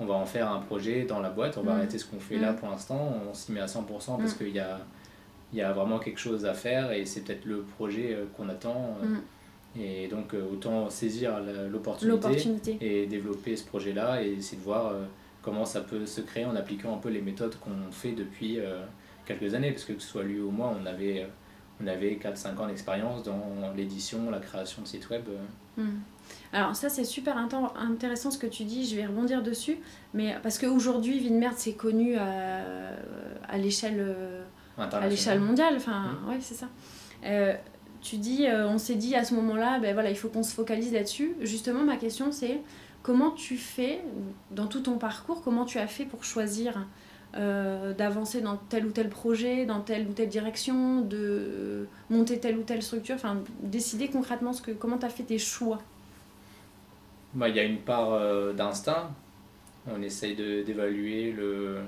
[0.00, 1.76] on va en faire un projet dans la boîte, on va mm.
[1.76, 2.56] arrêter ce qu'on fait là mm.
[2.56, 4.38] pour l'instant, on s'y met à 100% parce mm.
[4.38, 4.80] qu'il y a
[5.52, 8.48] il y a vraiment quelque chose à faire et c'est peut-être le projet euh, qu'on
[8.48, 8.96] attend.
[9.02, 9.16] Euh.
[9.80, 14.92] Et donc, euh, autant saisir l'opportunité et développer ce projet-là et essayer de voir
[15.48, 18.58] comment ça peut se créer en appliquant un peu les méthodes qu'on fait depuis
[19.24, 21.26] quelques années, parce que que ce soit lui ou moi, on avait,
[21.82, 25.24] on avait 4-5 ans d'expérience dans l'édition, la création de sites web.
[25.76, 26.00] Hmm.
[26.52, 29.78] Alors ça c'est super intéressant ce que tu dis, je vais rebondir dessus,
[30.12, 32.60] mais parce qu'aujourd'hui Vinmerd c'est connu à,
[33.48, 34.14] à l'échelle
[34.76, 36.28] à l'échelle mondiale, enfin mmh.
[36.28, 36.68] ouais c'est ça.
[37.24, 37.54] Euh,
[38.00, 40.54] tu dis, euh, on s'est dit à ce moment-là, ben voilà, il faut qu'on se
[40.54, 41.34] focalise là-dessus.
[41.40, 42.60] Justement, ma question c'est
[43.02, 44.00] comment tu fais
[44.50, 46.86] dans tout ton parcours, comment tu as fait pour choisir
[47.36, 52.58] euh, d'avancer dans tel ou tel projet, dans telle ou telle direction, de monter telle
[52.58, 55.78] ou telle structure, enfin décider concrètement ce que, comment tu as fait tes choix?
[57.34, 59.10] Bah, il y a une part euh, d'instinct.
[59.90, 61.80] On essaye d'évaluer le,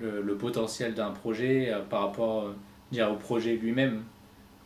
[0.00, 2.54] le, potentiel d'un projet euh, par rapport
[2.90, 4.02] dire, au projet lui-même.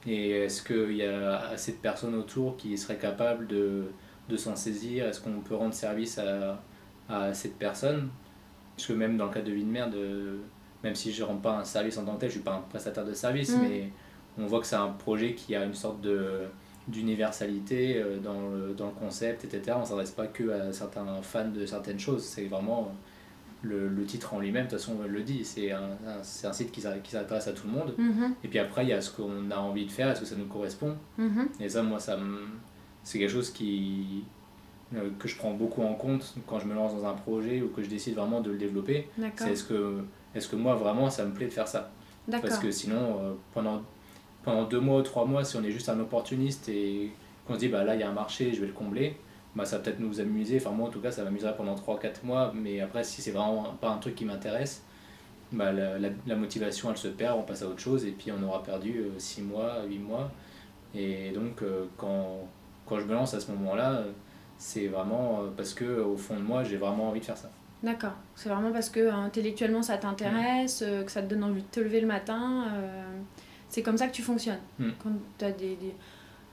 [0.06, 3.86] Et est-ce qu'il y a assez de personnes autour qui seraient capables de,
[4.28, 6.60] de s'en saisir Est-ce qu'on peut rendre service à,
[7.08, 8.08] à cette personne?
[8.76, 9.96] Parce que même dans le cas de vie de merde,
[10.84, 12.44] même si je ne rends pas un service en tant que tel, je ne suis
[12.44, 13.60] pas un prestataire de service, mmh.
[13.62, 13.90] mais
[14.38, 16.42] on voit que c'est un projet qui a une sorte de
[16.88, 19.72] d'universalité euh, dans le, dans le concept, etc.
[19.76, 22.94] On ne s'adresse pas que à certains fans de certaines choses, c'est vraiment
[23.62, 26.52] le, le, titre en lui-même, de toute façon, on le dit, c'est un, un, un,
[26.52, 27.94] site qui s'adresse à tout le monde.
[27.98, 28.30] Mm-hmm.
[28.44, 30.36] Et puis après, il y a ce qu'on a envie de faire, est-ce que ça
[30.36, 30.96] nous correspond?
[31.18, 31.46] Mm-hmm.
[31.60, 32.16] Et ça, moi, ça
[33.06, 34.24] c'est quelque chose qui,
[34.96, 37.68] euh, que je prends beaucoup en compte quand je me lance dans un projet ou
[37.68, 39.08] que je décide vraiment de le développer.
[39.36, 40.02] C'est est-ce que,
[40.34, 41.92] est que moi, vraiment, ça me plaît de faire ça?
[42.28, 43.82] Parce que sinon, euh, pendant
[44.42, 47.10] pendant deux mois ou trois mois, si on est juste un opportuniste et
[47.46, 49.16] qu'on se dit bah là il y a un marché, je vais le combler,
[49.54, 50.58] bah ça va peut-être nous amuser.
[50.60, 53.76] Enfin moi en tout cas ça m'amuserait pendant 3-4 mois, mais après si c'est vraiment
[53.80, 54.84] pas un truc qui m'intéresse,
[55.50, 58.42] bah la, la, motivation elle se perd, on passe à autre chose et puis on
[58.44, 60.30] aura perdu 6 euh, mois, 8 mois.
[60.94, 62.48] Et donc euh, quand,
[62.86, 64.04] quand je me lance à ce moment-là,
[64.58, 67.50] c'est vraiment euh, parce que au fond de moi j'ai vraiment envie de faire ça.
[67.82, 71.80] D'accord, c'est vraiment parce que intellectuellement ça t'intéresse, que ça te donne envie de te
[71.80, 72.64] lever le matin.
[73.68, 74.60] C'est comme ça que tu fonctionnes.
[74.78, 74.90] Hmm.
[75.02, 75.76] Quand tu as des,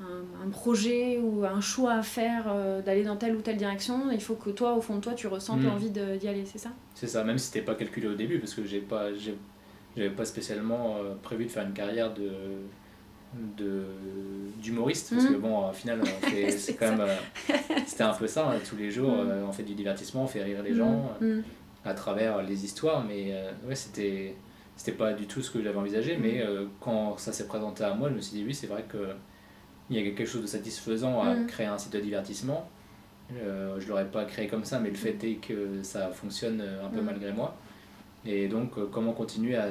[0.02, 4.22] un, projet ou un choix à faire euh, d'aller dans telle ou telle direction, il
[4.22, 5.67] faut que toi, au fond de toi, tu ressentes hmm.
[5.67, 6.72] l'envie d'y aller, c'est ça?
[6.93, 9.10] C'est ça, même si c'était pas calculé au début, parce que j'ai pas,
[9.96, 12.32] j'avais pas spécialement euh, prévu de faire une carrière de
[14.62, 15.41] d'humoriste parce que hmm.
[15.41, 16.02] bon au final
[16.50, 19.13] c'est quand même euh, c'était un peu ça hein, tous les jours
[19.48, 21.10] on fait du divertissement on fait rire les gens
[21.84, 23.34] à travers les histoires mais
[23.67, 24.36] ouais c'était
[24.76, 27.93] c'était pas du tout ce que j'avais envisagé, mais euh, quand ça s'est présenté à
[27.93, 31.22] moi, je me suis dit oui, c'est vrai qu'il y a quelque chose de satisfaisant
[31.22, 32.67] à créer un site de divertissement.
[33.34, 36.89] Euh, je l'aurais pas créé comme ça, mais le fait est que ça fonctionne un
[36.89, 37.56] peu malgré moi.
[38.26, 39.67] Et donc, euh, comment continuer à,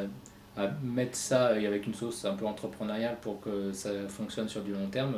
[0.57, 4.73] à, mettre ça avec une sauce un peu entrepreneuriale pour que ça fonctionne sur du
[4.73, 5.15] long terme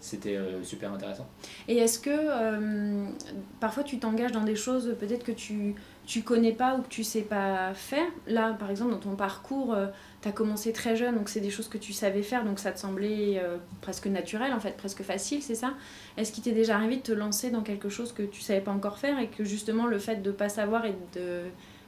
[0.00, 1.28] c'était super intéressant.
[1.68, 2.10] Et est-ce que
[3.60, 7.04] parfois tu t'engages dans des choses peut-être que tu tu connais pas ou que tu
[7.04, 8.06] sais pas faire?
[8.26, 9.86] Là, par exemple, dans ton parcours, euh,
[10.20, 12.72] tu as commencé très jeune, donc c'est des choses que tu savais faire, donc ça
[12.72, 15.74] te semblait euh, presque naturel, en fait, presque facile, c'est ça?
[16.16, 18.72] Est-ce qu'il t'est déjà arrivé de te lancer dans quelque chose que tu savais pas
[18.72, 21.42] encore faire et que justement le fait de pas savoir et de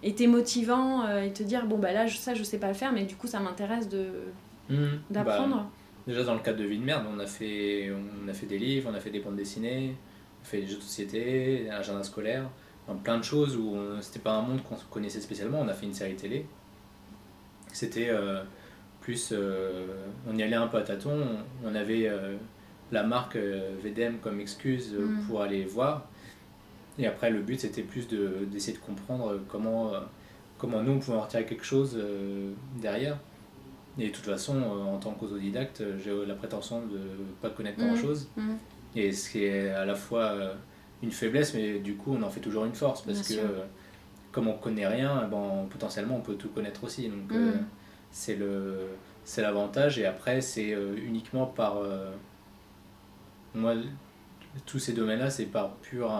[0.05, 2.93] était motivant euh, et te dire bon bah là ça je sais pas le faire
[2.93, 4.07] mais du coup ça m'intéresse de
[4.69, 4.87] mmh.
[5.11, 5.71] d'apprendre bah,
[6.07, 7.91] déjà dans le cadre de Vie de merde on a fait
[8.25, 9.95] on a fait des livres on a fait des bandes dessinées
[10.41, 12.45] on a fait des jeux de société un agenda scolaire
[13.03, 15.61] plein de choses où c'était pas un monde qu'on connaissait spécialement.
[15.61, 16.47] On a fait une série télé.
[17.73, 18.43] C'était euh,
[19.01, 19.31] plus.
[19.33, 19.87] Euh,
[20.29, 21.27] on y allait un peu à tâtons.
[21.65, 22.11] On avait
[22.93, 25.27] la marque VDM comme excuse mm.
[25.27, 26.09] pour aller voir.
[26.99, 29.93] Et après, le but c'était plus d'essayer de, comprendre comment,
[30.59, 31.99] comment nous on pouvait en retirer quelque chose
[32.81, 33.19] derrière.
[33.99, 37.01] Et de toute façon, en tant qu'autodidacte, j'ai la prétention de
[37.43, 37.87] pas connaître mm.
[37.87, 38.29] grand chose.
[38.37, 38.53] Mm.
[38.97, 40.35] Et ce qui est à la fois
[41.03, 43.35] une faiblesse, mais du coup, on en fait toujours une force parce que
[44.35, 47.09] comme on connaît rien, eh ben, potentiellement on peut tout connaître aussi.
[47.09, 47.53] Donc euh,
[48.11, 48.89] c'est le
[49.25, 52.11] c'est l'avantage et après c'est euh, uniquement par euh,
[53.55, 53.75] moi
[54.67, 56.13] tous ces domaines-là c'est par pur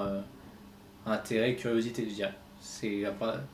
[1.07, 2.35] intérêt, curiosité, je dirais.
[2.61, 3.05] C'est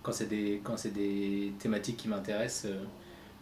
[0.02, 2.70] quand c'est des quand c'est des thématiques qui m'intéressent,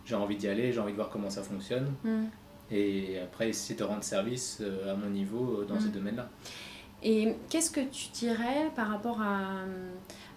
[0.04, 1.92] j'ai envie d'y aller, j'ai envie de voir comment ça fonctionne.
[2.04, 2.24] Mm.
[2.70, 5.92] Et après, essayer de rendre service à mon niveau dans ces mm.
[5.92, 6.30] domaines-là.
[7.02, 9.64] Et qu'est-ce que tu dirais par rapport à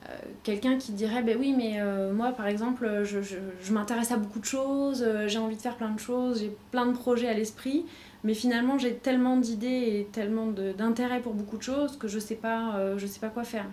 [0.10, 4.12] euh, quelqu'un qui dirait ben oui mais euh, moi par exemple je, je, je m'intéresse
[4.12, 6.94] à beaucoup de choses, euh, j'ai envie de faire plein de choses, j'ai plein de
[6.94, 7.86] projets à l'esprit,
[8.24, 12.36] mais finalement j'ai tellement d'idées et tellement d'intérêt pour beaucoup de choses que je sais
[12.36, 13.66] pas je sais pas quoi faire,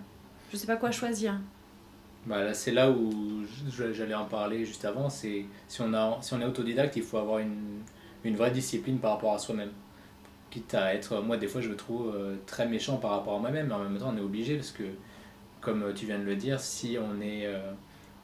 [0.51, 1.39] je sais pas quoi choisir.
[2.25, 3.43] Bah là, c'est là où
[3.93, 7.17] j'allais en parler juste avant, c'est si on a si on est autodidacte, il faut
[7.17, 9.71] avoir une, vraie discipline par rapport à soi-même
[10.51, 13.39] quitte à être, moi des fois je me trouve euh, très méchant par rapport à
[13.39, 14.83] moi-même, mais en même temps on est obligé parce que
[15.61, 17.47] comme tu viens de le dire, si on est,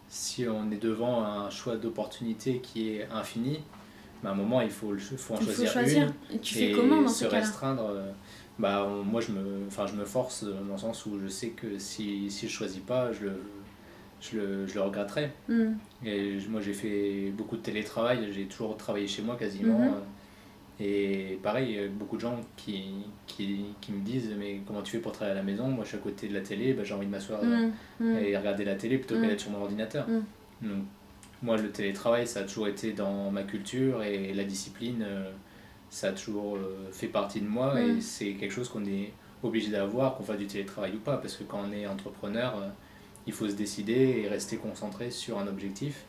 [0.07, 3.59] si on est devant un choix d'opportunité qui est infini,
[4.25, 6.35] bah, à un moment, il faut, le, faut en choisir, choisir, une.
[6.35, 7.91] Et tu fais comment dans se restreindre.
[8.57, 12.31] bah, moi, je me, je me force dans le sens où je sais que si,
[12.31, 13.41] si je ne choisis pas, je le,
[14.19, 15.31] je le, je le regretterai.
[15.47, 15.73] Mm.
[16.03, 19.79] Et moi, j'ai fait beaucoup de télétravail, j'ai toujours travaillé chez moi quasiment.
[19.79, 20.83] Mm-hmm.
[20.83, 22.95] Et pareil, beaucoup de gens qui,
[23.27, 25.67] qui, qui, me disent Mais comment tu fais pour travailler à la maison?
[25.67, 27.71] Moi, je suis à côté de la télé, bah, j'ai envie de m'asseoir mm.
[27.99, 28.15] Mm.
[28.17, 30.07] et regarder la télé plutôt que d'être sur mon ordinateur.
[30.61, 30.83] Donc,
[31.45, 35.31] moi, le télétravail, ça a toujours été dans ma culture et la discipline, euh,
[35.91, 39.69] ça a toujours euh, fait partie de moi et c'est quelque chose qu'on est obligé
[39.69, 42.67] d'avoir, qu'on fasse du télétravail ou pas, parce que quand on est entrepreneur, euh,
[43.27, 46.05] il faut se décider et rester concentré sur un objectif.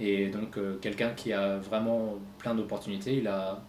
[0.00, 3.62] Et donc, quelqu'un qui a vraiment plein d'opportunités, il, a,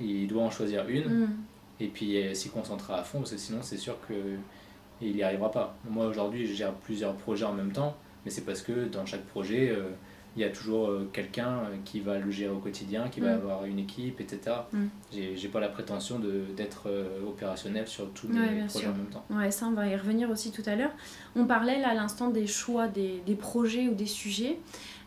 [0.00, 1.36] il doit en choisir une mm.
[1.80, 5.76] et puis s'y concentrer à fond, parce que sinon, c'est sûr qu'il n'y arrivera pas.
[5.88, 9.24] Moi, aujourd'hui, je gère plusieurs projets en même temps mais c'est parce que dans chaque
[9.24, 9.90] projet, euh,
[10.36, 13.30] il y a toujours euh, quelqu'un euh, qui va le gérer au quotidien, qui va
[13.30, 13.40] mm.
[13.40, 14.56] avoir une équipe, etc.
[14.72, 14.86] Mm.
[15.12, 16.20] J'ai pas la prétention
[16.56, 16.88] d'être
[17.26, 19.24] opérationnel sur tous les projets en même temps.
[19.30, 20.92] Ouais, ça, on va y revenir aussi tout à l'heure.
[21.36, 24.58] On parlait là à l'instant des choix des, des, projets ou des sujets.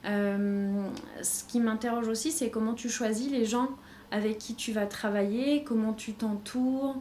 [0.04, 3.69] ce qui m'interroge aussi, c'est comment tu choisis les gens
[4.10, 6.95] avec qui tu vas travailler, comment tu t'entoures,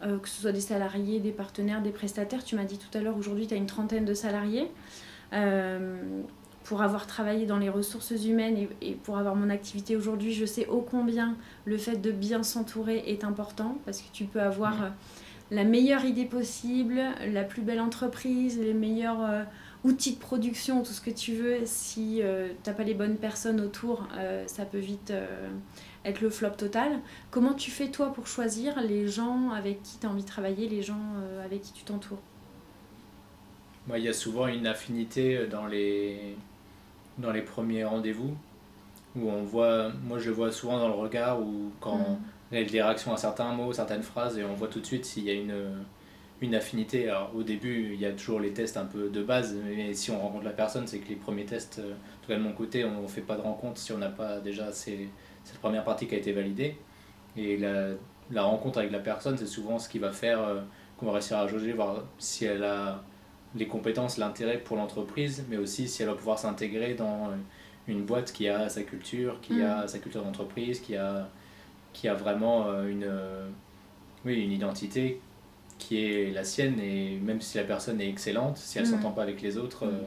[0.00, 2.44] que ce soit des salariés, des partenaires, des prestataires.
[2.44, 4.70] Tu m'as dit tout à l'heure, aujourd'hui, tu as une trentaine de salariés.
[5.32, 6.22] Euh,
[6.64, 10.66] pour avoir travaillé dans les ressources humaines et, pour avoir mon activité aujourd'hui, je sais
[10.66, 14.88] ô combien le fait de bien s'entourer est important parce que tu peux avoir euh,
[15.50, 19.44] la meilleure idée possible, la plus belle entreprise, les meilleurs euh,
[19.84, 21.58] outils de production, tout ce que tu veux.
[21.66, 24.08] Si tu n'as pas les bonnes personnes autour,
[24.46, 25.12] ça peut vite
[26.06, 27.00] être le flop total.
[27.30, 30.70] Comment tu fais toi pour choisir les gens avec qui tu as envie de travailler,
[30.70, 31.02] les gens
[31.44, 32.22] avec qui tu t'entoures?
[33.96, 36.36] Il y a souvent une affinité dans les,
[37.18, 38.36] dans les premiers rendez-vous
[39.16, 42.18] où on voit, moi je le vois souvent dans le regard ou quand mm.
[42.52, 44.86] il y a des réactions à certains mots, certaines phrases et on voit tout de
[44.86, 45.84] suite s'il y a une,
[46.40, 47.08] une affinité.
[47.08, 50.10] Alors au début, il y a toujours les tests un peu de base, mais si
[50.10, 52.52] on rencontre la personne, c'est que les premiers tests, euh, en tout cas de mon
[52.52, 55.08] côté, on ne fait pas de rencontre si on n'a pas déjà ces,
[55.44, 56.76] cette première partie qui a été validée.
[57.36, 57.88] Et la,
[58.30, 60.60] la rencontre avec la personne, c'est souvent ce qui va faire euh,
[60.96, 63.02] qu'on va réussir à jauger, voir si elle a
[63.54, 67.30] les compétences, l'intérêt pour l'entreprise, mais aussi si elle va pouvoir s'intégrer dans
[67.88, 69.88] une boîte qui a sa culture, qui a mm.
[69.88, 71.28] sa culture d'entreprise, qui a,
[71.92, 73.48] qui a vraiment euh, une, euh,
[74.24, 75.20] oui, une identité
[75.78, 76.78] qui est la sienne.
[76.80, 78.92] Et même si la personne est excellente, si elle ne mm.
[78.92, 79.90] s'entend pas avec les autres, mm.
[79.90, 80.02] euh,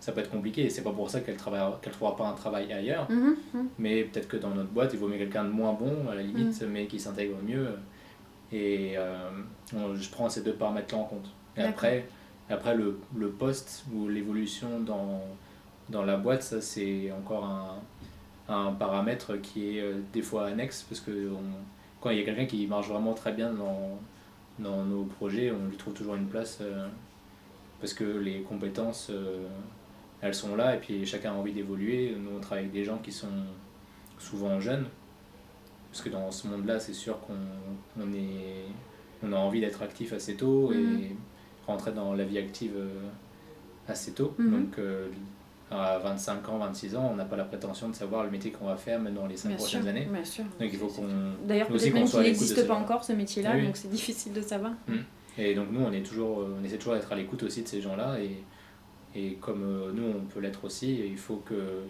[0.00, 0.64] ça peut être compliqué.
[0.64, 3.10] Et c'est pas pour ça qu'elle ne qu'elle trouvera pas un travail ailleurs.
[3.10, 3.64] Mm-hmm.
[3.78, 6.22] Mais peut-être que dans notre boîte, il vaut mieux quelqu'un de moins bon, à la
[6.22, 7.68] limite, mais qui s'intègre mieux.
[8.52, 8.94] Et
[9.72, 11.30] je prends ces deux paramètres-là en compte.
[11.56, 12.06] Et après,
[12.50, 15.22] après, le, le poste ou l'évolution dans,
[15.90, 17.80] dans la boîte, ça c'est encore un,
[18.48, 21.30] un, paramètre qui est euh, des fois annexe parce que
[22.00, 23.98] quand il y a quelqu'un qui marche vraiment très bien dans,
[24.58, 26.86] dans nos projets, on lui trouve toujours une place euh,
[27.80, 29.46] parce que les compétences, euh,
[30.22, 32.16] elles sont là et puis chacun a envie d'évoluer.
[32.18, 33.28] Nous, on travaille avec des gens qui sont
[34.18, 34.86] souvent jeunes
[35.90, 37.34] parce que dans ce monde-là, c'est sûr qu'on
[38.02, 38.08] on
[39.20, 41.16] on a envie d'être actif assez tôt et mmh
[41.68, 42.88] rentrer dans la vie active euh,
[43.86, 44.34] assez tôt.
[44.38, 44.50] Mhm.
[44.50, 45.08] Donc euh,
[45.70, 48.66] à 25 ans, 26 ans, on n'a pas la prétention de savoir le métier qu'on
[48.66, 50.08] va faire même dans les 5 prochaines années.
[50.10, 50.44] Bien sûr.
[50.58, 51.06] Donc il faut qu'on.
[51.46, 54.72] D'ailleurs, peut-être même qu'il n'existe pas encore ce métier-là, donc c'est difficile de savoir.
[54.88, 54.96] Mm.
[55.40, 57.80] Et donc nous, on, est toujours, on essaie toujours d'être à l'écoute aussi de ces
[57.80, 58.18] gens-là.
[58.18, 58.42] Et,
[59.14, 61.82] et comme euh, nous, on peut l'être aussi, il faut que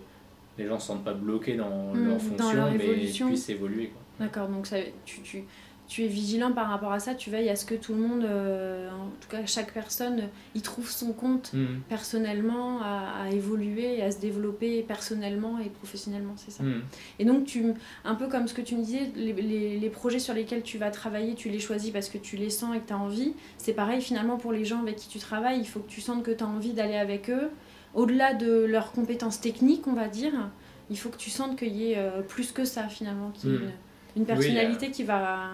[0.59, 3.93] les gens ne se sentent pas bloqués dans mm, leur fonction, mais puissent évoluer.
[4.21, 5.45] D'accord, donc ça, tu, tu,
[5.89, 8.23] tu es vigilant par rapport à ça, tu veilles à ce que tout le monde,
[8.23, 11.81] euh, en tout cas chaque personne, y trouve son compte mm.
[11.89, 16.63] personnellement, à, évoluer et à se développer personnellement et professionnellement, c'est ça.
[16.63, 16.83] Mm.
[17.19, 17.73] Et donc, tu,
[18.05, 19.33] un peu comme ce que tu me disais, les,
[19.79, 22.77] les, projets sur lesquels tu vas travailler, tu les choisis parce que tu les sens
[22.77, 23.33] et que tu as envie.
[23.57, 26.23] C'est pareil finalement pour les gens avec qui tu travailles, il faut que tu sentes
[26.23, 27.51] que tu as envie d'aller avec eux.
[27.95, 30.51] Au-delà de leurs compétences techniques, on va dire,
[30.91, 33.55] il faut que tu sentes qu'il y ait euh, plus que ça finalement, qu'il y
[33.55, 33.73] ait mm.
[34.17, 35.49] une, personnalité qui va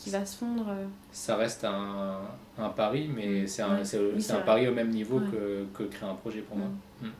[0.00, 0.66] qui va se fondre.
[0.70, 0.86] Euh.
[1.12, 2.20] Ça reste un,
[2.58, 3.46] un pari, mais mm.
[3.46, 6.68] c'est un, c'est, un pari au même niveau que, que, créer un projet pour moi.
[7.02, 7.06] Mm.
[7.06, 7.10] Mm.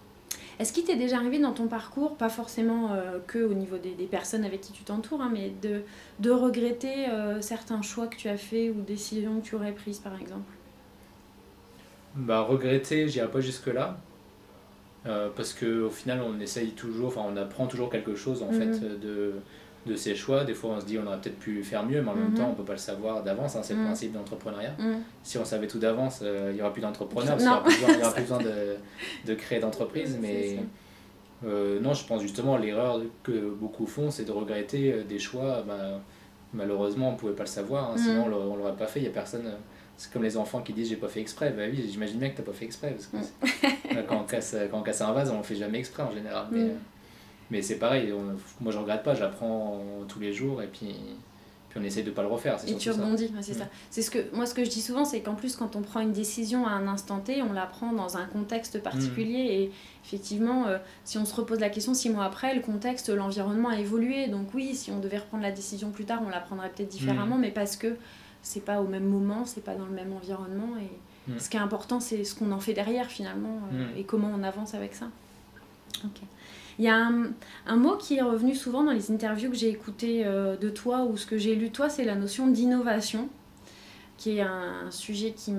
[0.58, 3.92] Est-ce qu'il t'est déjà arrivé dans ton parcours, pas forcément euh, que au niveau des,
[3.92, 5.82] des, personnes avec qui tu t'entoures, hein, mais de,
[6.18, 9.98] de regretter euh, certains choix que tu as fait ou décisions que tu aurais prises
[9.98, 10.52] par exemple?
[12.14, 13.98] Bah, Regretter, j'irai pas jusque-là.
[15.04, 19.34] parce qu'au final, on essaye toujours, enfin, on apprend toujours quelque chose en fait de,
[19.86, 20.44] de ses choix.
[20.44, 22.34] Des fois, on se dit on aurait peut-être pu faire mieux, mais en même Mhm.
[22.34, 23.56] temps, on peut pas le savoir d'avance.
[23.56, 23.86] hein, c'est le Mhm.
[23.86, 24.72] principe d'entrepreneuriat.
[24.78, 24.96] Mm.
[25.22, 27.74] Si on savait tout d'avance, euh, il n'y aura plus d'entrepreneurs, qu'il n'y aura plus
[27.74, 28.76] besoin, il y aura plus besoin de,
[29.26, 30.18] de créer d'entreprise.
[30.20, 30.58] Mais
[31.46, 35.62] euh, non, je pense justement l'erreur que beaucoup font, c'est de regretter euh, des choix.
[35.66, 36.00] Bah,
[36.52, 38.02] malheureusement, on ne pouvait pas le savoir, hein, Mhm.
[38.02, 39.00] sinon on l'aurait- on l'aurait pas fait.
[39.00, 39.46] Il y a personne.
[39.46, 39.56] euh,
[40.02, 41.50] C'est comme les enfants qui disent j'ai pas fait exprès.
[41.54, 42.90] Bah oui, j'imagine bien que t'as pas fait exprès.
[42.92, 43.98] Parce que Mhm.
[43.98, 46.10] euh, quand, on casse, quand on casse un vase, on le fait jamais exprès en
[46.10, 46.46] général.
[46.50, 46.70] Mais, Mhm.
[47.50, 50.94] Mais c'est pareil, on- moi je regrette pas, j'apprends tous les jours et puis,
[51.68, 52.58] puis on essaie de pas le refaire.
[52.66, 53.58] Et tu rebondis, c'est Mm.
[53.58, 53.64] ça.
[53.90, 56.00] C'est ce que moi ce que je dis souvent, c'est qu'en plus quand on prend
[56.00, 59.52] une décision à un instant T, on la prend dans un contexte particulier Mm.
[59.62, 59.70] et
[60.04, 63.78] effectivement, euh, si on se repose la question six mois après, le contexte, l'environnement a
[63.78, 64.26] évolué.
[64.28, 67.36] Donc oui, si on devait reprendre la décision plus tard, on la prendrait peut-être différemment,
[67.36, 67.40] Mm.
[67.40, 67.96] mais parce que
[68.42, 71.60] c'est pas au même moment, c'est pas dans le même environnement et ce qui est
[71.60, 75.06] important, c'est ce qu'on en fait derrière finalement euh, et comment on avance avec ça.
[76.04, 76.22] Ok.
[76.78, 80.22] Il y a un, mot qui est revenu souvent dans les interviews que j'ai écoutées
[80.24, 83.28] euh, de toi ou ce que j'ai lu de toi, c'est la notion d'innovation,
[84.16, 85.52] qui est un sujet qui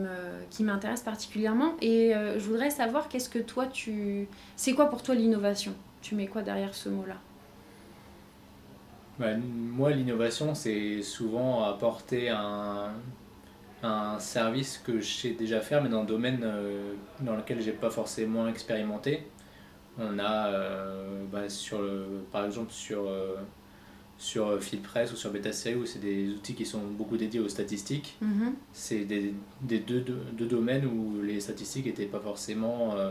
[0.50, 1.76] qui m'intéresse particulièrement.
[1.82, 5.74] Et euh, je voudrais savoir qu'est-ce que toi tu, c'est quoi pour toi l'innovation?
[6.02, 7.17] Tu mets quoi derrière ce mot-là?
[9.19, 12.91] Bah, moi, l'innovation, c'est souvent apporter un,
[13.84, 17.71] un service que je sais déjà faire, mais dans un domaine euh, dans lequel j'ai
[17.71, 19.24] pas forcément expérimenté.
[19.99, 23.36] On a, euh, bah, sur le, par exemple, sur, euh,
[24.17, 28.17] sur FieldPress ou sur BetaSeries, où c'est des outils qui sont beaucoup dédiés aux statistiques.
[28.21, 28.54] Mhm.
[28.71, 33.10] C'est des, des deux, deux, deux domaines où les statistiques n'étaient pas forcément euh,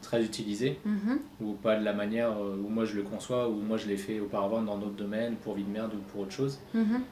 [0.00, 1.18] très utilisées Mhm.
[1.40, 3.96] ou pas de la manière euh, où moi je le conçois, ou moi je l'ai
[3.96, 6.58] fait auparavant dans d'autres domaines, pour vie de merde ou pour autre chose.
[6.74, 7.02] Mhm.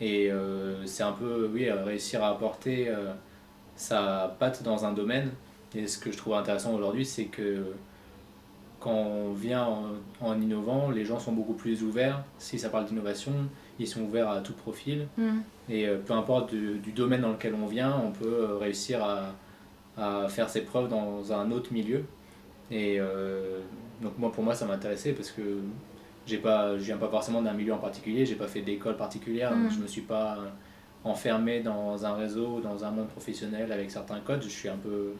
[0.00, 3.12] Et euh, c'est un peu, oui, euh, réussir à apporter euh,
[3.76, 5.30] sa patte dans un domaine.
[5.74, 7.64] Et ce que je trouve intéressant aujourd'hui, c'est que
[8.86, 9.84] quand on vient en,
[10.20, 12.22] en innovant, les gens sont beaucoup plus ouverts.
[12.38, 13.32] Si ça parle d'innovation,
[13.80, 15.08] ils sont ouverts à tout profil.
[15.18, 15.42] Mhm.
[15.68, 19.02] Et euh, peu importe du, du domaine dans lequel on vient, on peut euh, réussir
[19.02, 19.34] à,
[19.96, 22.04] à faire ses preuves dans un autre milieu.
[22.70, 23.58] Et euh,
[24.02, 25.42] donc moi, pour moi, ça m'intéressait parce que
[26.26, 29.50] j'ai pas, je viens pas forcément d'un milieu en particulier, j'ai pas fait d'école particulière,
[29.50, 29.74] donc Mm.
[29.74, 30.38] je me suis pas
[31.04, 34.42] enfermé dans un réseau, dans un monde professionnel avec certains codes.
[34.42, 35.12] Je suis un peu,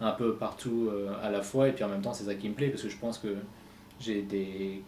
[0.00, 2.48] un peu partout euh, à la fois et puis en même temps, c'est ça qui
[2.48, 3.36] me plaît parce que je pense que
[4.00, 4.82] j'ai des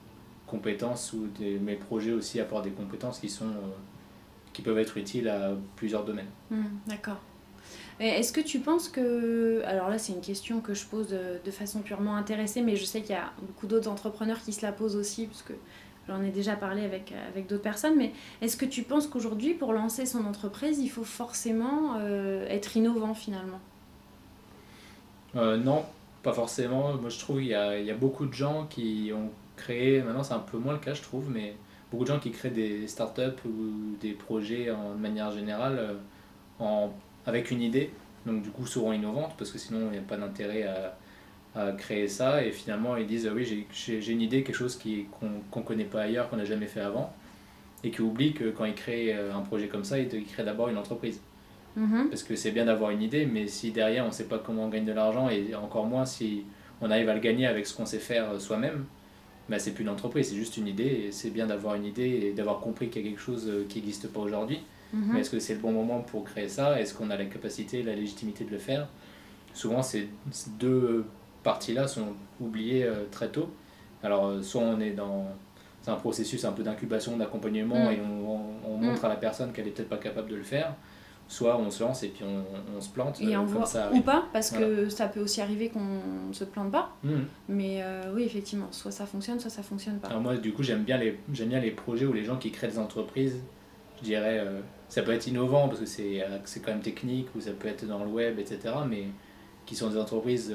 [0.46, 3.74] compétences ou des, mes projets aussi apportent des compétences qui sont euh,
[4.52, 6.30] qui peuvent être utiles à plusieurs domaines.
[6.50, 7.20] Hmm, D'accord.
[7.98, 9.62] Est-ce que tu penses que...
[9.64, 12.84] Alors là, c'est une question que je pose de, de façon purement intéressée, mais je
[12.84, 15.54] sais qu'il y a beaucoup d'autres entrepreneurs qui se la posent aussi, parce que
[16.06, 19.72] j'en ai déjà parlé avec, avec d'autres personnes, mais est-ce que tu penses qu'aujourd'hui, pour
[19.72, 23.60] lancer son entreprise, il faut forcément euh, être innovant finalement?
[25.34, 25.84] Euh, non,
[26.22, 26.94] pas forcément.
[26.94, 30.38] Moi, je trouve qu'il y a, beaucoup de gens qui ont créé, maintenant c'est un
[30.38, 31.54] peu moins le cas, je trouve, mais
[31.90, 35.94] beaucoup de gens qui créent des startups ou des projets en manière générale euh,
[36.60, 36.92] en,
[37.26, 37.90] avec une idée,
[38.26, 40.96] donc du coup souvent innovante, parce que sinon il n'y a pas d'intérêt à,
[41.78, 45.84] créer ça, et finalement ils disent oui, j'ai- une idée, quelque chose qu'on qu'on connaît
[45.84, 47.14] pas ailleurs, qu'on n'a jamais fait avant,
[47.84, 50.68] et qui oublient que quand ils créent euh, un projet comme ça, ils créent d'abord
[50.68, 51.20] une entreprise.
[51.76, 52.08] Mhm.
[52.08, 54.64] Parce que c'est bien d'avoir une idée, mais si derrière on ne sait pas comment
[54.64, 56.44] on gagne de l'argent, et encore moins si
[56.80, 58.86] on arrive à le gagner avec ce qu'on sait faire euh, soi-même,
[59.48, 62.08] bah, c'est plus une entreprise, c'est juste une idée, et c'est bien d'avoir une idée
[62.28, 64.60] et d'avoir compris qu'il y a quelque chose euh, qui n'existe pas aujourd'hui.
[64.92, 65.10] Mhm.
[65.12, 66.80] Mais est-ce que c'est le bon moment pour créer ça?
[66.80, 68.88] Est-ce qu'on a la capacité, la légitimité de le faire?
[69.54, 70.08] Souvent, ces
[70.58, 71.04] deux
[71.42, 72.08] parties-là sont
[72.40, 73.48] oubliées euh, très tôt.
[74.02, 75.26] Alors, soit on est dans
[75.86, 77.92] un processus un peu d'incubation, d'accompagnement, Mm.
[77.92, 78.40] et on, on-
[78.74, 78.86] on Mm.
[78.86, 80.74] montre à la personne qu'elle est peut-être pas capable de le faire.
[81.28, 82.44] Soit on se lance et puis on,
[82.76, 83.20] on se plante.
[83.20, 85.80] Et euh, on comme voit, ça ou pas, parce que ça peut aussi arriver qu'on
[86.28, 87.14] ne se plante pas, Mm.
[87.48, 90.08] mais euh, oui, effectivement, soit ça fonctionne, soit ça fonctionne pas.
[90.08, 92.52] Alors moi, du coup, j'aime bien, les, j'aime bien les projets où les gens qui
[92.52, 93.38] créent des entreprises,
[93.98, 97.40] je dirais, euh, ça peut être innovant parce que c'est, c'est quand même technique, ou
[97.40, 98.60] ça peut être dans le web, etc.
[98.88, 99.04] Mais
[99.66, 100.54] qui sont des entreprises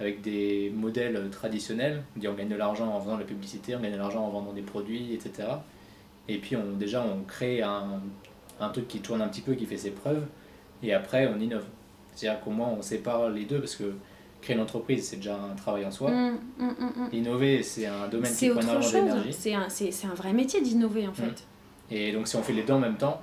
[0.00, 3.76] avec des modèles traditionnels, on dit on gagne de l'argent en faisant de la publicité,
[3.76, 5.46] on gagne de l'argent en vendant des produits, etc.
[6.26, 8.00] Et puis on, déjà, on crée un,
[8.60, 10.24] un truc qui tourne un petit peu, qui fait ses preuves,
[10.82, 11.64] et après, on innove.
[12.14, 13.94] C'est-à-dire qu'au moins, on sépare les deux parce que
[14.42, 16.10] créer une entreprise, c'est déjà un travail en soi.
[16.10, 17.14] Mm, mm, mm, mm.
[17.14, 19.32] Innover, c'est un domaine qui C'est prend autre énormément chose, d'énergie.
[19.32, 21.44] c'est un, c'est- c'est un vrai métier d'innover en fait.
[21.90, 23.20] Et donc si on fait les deux en même temps,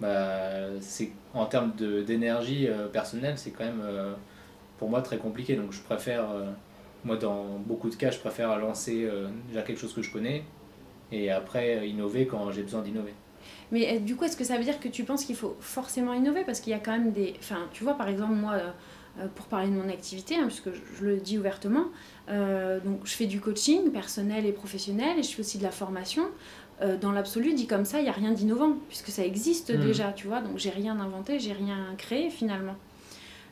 [0.00, 4.12] bah, c'est en termes de- d'énergie euh, personnelle, c'est quand même euh,
[4.78, 5.56] pour moi très compliqué.
[5.56, 6.50] Donc je préfère, euh,
[7.04, 9.08] moi dans beaucoup de cas, je préfère lancer
[9.48, 10.44] déjà quelque chose que je connais
[11.12, 13.14] et après innover quand j'ai besoin d'innover.
[13.72, 16.12] Mais euh, du coup, est-ce que ça veut dire que tu penses qu'il faut forcément
[16.14, 16.44] innover?
[16.44, 17.34] Parce qu'il y a quand même des...
[17.38, 18.70] Enfin, tu vois, par exemple, moi, euh,
[19.20, 21.86] euh, pour parler de mon activité, hein, puisque je, je le dis ouvertement,
[22.30, 25.70] euh, donc je fais du coaching personnel et professionnel, et je fais aussi de la
[25.72, 26.24] formation.
[26.80, 29.80] euh, dans l'absolu, dit comme ça, il n'y a rien d'innovant, puisque ça existe Mm.
[29.80, 30.40] déjà, tu vois?
[30.40, 32.76] Donc j'ai rien inventé, j'ai rien créé finalement.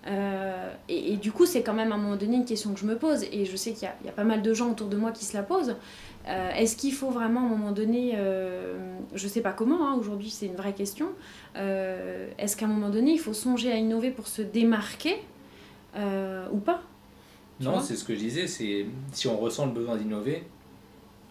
[0.07, 2.79] Euh, et, et du coup, c'est quand même à un moment donné une question que
[2.81, 4.55] je me pose, et je sais qu'il y, a- il y a pas mal de
[4.55, 5.75] gens autour de moi qui se la posent.
[6.29, 8.77] Euh, Est-ce qu'il faut vraiment à un moment donné, euh,
[9.15, 11.09] je sais pas comment, hein, aujourd'hui c'est une vraie question,
[11.57, 15.17] euh, est-ce qu'à un moment donné il faut songer à innover pour se démarquer
[16.53, 16.83] ou pas?
[17.61, 20.43] Non, c'est ce que je disais, c'est si on ressent le besoin d'innover,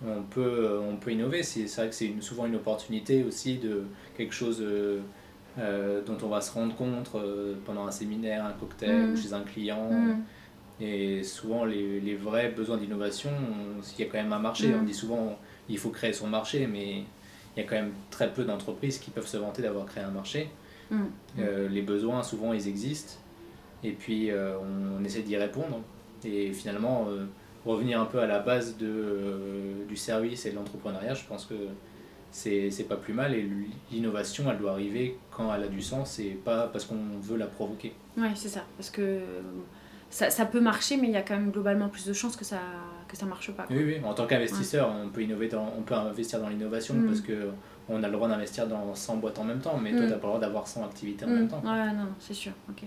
[0.06, 1.44] on peut, on peut innover.
[1.44, 3.84] C'est vrai que c'est souvent une opportunité aussi de
[4.18, 4.64] quelque chose
[5.60, 9.14] euh, dont on va se rendre compte euh, pendant un séminaire, un cocktail Mm.
[9.14, 9.90] ou chez un client.
[9.92, 10.22] Mm.
[10.82, 14.68] Et souvent, les, les vrais besoins d'innovation, on- il y a quand même un marché.
[14.70, 14.80] Mm.
[14.82, 15.38] On dit souvent
[15.70, 16.98] il faut créer son marché, mais
[17.56, 20.12] il y a quand même très peu d'entreprises qui peuvent se vanter d'avoir créé un
[20.12, 20.50] marché.
[20.92, 21.04] Mm.
[21.40, 23.14] Euh, les besoins, souvent, ils existent.
[23.84, 25.80] Et puis, euh, on, essaie d'y répondre.
[26.26, 27.08] Et finalement,
[27.66, 31.54] revenir un peu à la base de, du service et de l'entrepreneuriat, je pense que
[32.36, 33.34] c'est pas plus mal.
[33.34, 33.48] Et
[33.92, 37.48] l'innovation, elle doit arriver quand elle a du sens et pas parce qu'on veut la
[37.48, 37.94] provoquer.
[38.18, 38.64] Ouais, c'est ça.
[38.78, 39.42] Parce que euh,
[40.10, 42.46] ça, ça peut marcher, mais il y a quand même globalement plus de chances que
[42.46, 42.60] ça
[43.08, 43.64] que ça marche pas.
[43.64, 43.76] quoi.
[43.76, 43.98] Oui, oui.
[44.04, 47.06] En tant qu'investisseur, on peut innover dans, on peut investir dans l'innovation Mm.
[47.06, 47.50] parce que
[47.88, 50.04] on a le droit d'investir dans 100 boîtes en même temps, mais toi, Mm.
[50.06, 51.34] tu pas le droit d'avoir 100 activités en Mm.
[51.34, 51.62] même temps.
[51.64, 52.52] Ouais, non, non, c'est sûr.
[52.70, 52.84] Ok.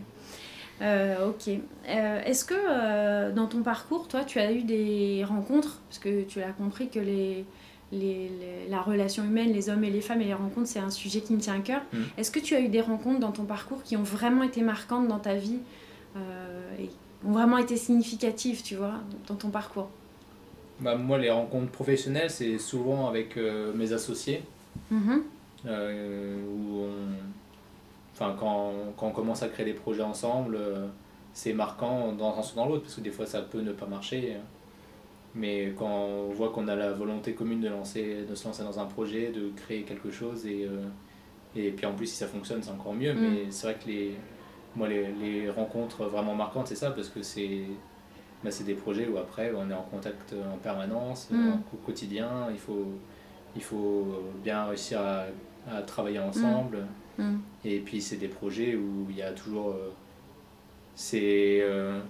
[0.82, 1.49] Euh, ok.
[1.88, 5.80] Euh, Est-ce que euh, dans ton parcours, toi, tu as eu des rencontres?
[5.88, 7.44] Parce que tu as compris que les,
[7.93, 10.91] les, les- la relation humaine, les hommes et les femmes et les rencontres, c'est un
[10.91, 11.82] sujet qui me tient à cœur.
[11.93, 11.97] Mm.
[12.18, 15.09] Est-ce que tu as eu des rencontres dans ton parcours qui ont vraiment été marquantes
[15.09, 15.61] dans ta vie
[16.16, 16.91] euh, et
[17.26, 18.95] ont vraiment été significatives, tu vois,
[19.26, 19.89] dans ton parcours?
[20.80, 24.43] Bah, moi, les rencontres professionnelles, c'est souvent avec euh, mes associés.
[25.66, 26.91] Euh, où on,
[28.14, 30.86] enfin, quand, quand on commence à créer des projets ensemble, euh,
[31.34, 33.72] c'est marquant dans un sens ou dans l'autre, parce que des fois ça peut ne
[33.72, 34.36] pas marcher.
[35.37, 38.62] Euh, Mais quand on voit qu'on a la volonté commune de, lancer, de se lancer
[38.62, 40.87] dans un projet, de créer quelque chose, et, euh,
[41.57, 43.14] et puis en plus si ça fonctionne, c'est encore mieux.
[43.14, 43.20] Mm.
[43.20, 44.14] Mais c'est vrai que les,
[44.76, 47.62] moi, les, les rencontres vraiment marquantes, c'est ça, parce que c'est
[48.45, 51.53] bah, des projets où après on est en contact en permanence, Mm.
[51.72, 52.87] au quotidien, il faut,
[53.57, 54.07] il faut
[54.43, 55.24] bien réussir à,
[55.70, 56.79] à travailler ensemble.
[57.18, 57.37] Mm.
[57.64, 59.70] Et puis c'est des projets où il y a toujours...
[59.70, 59.91] euh,
[60.95, 61.61] c'est...
[61.62, 62.01] euh,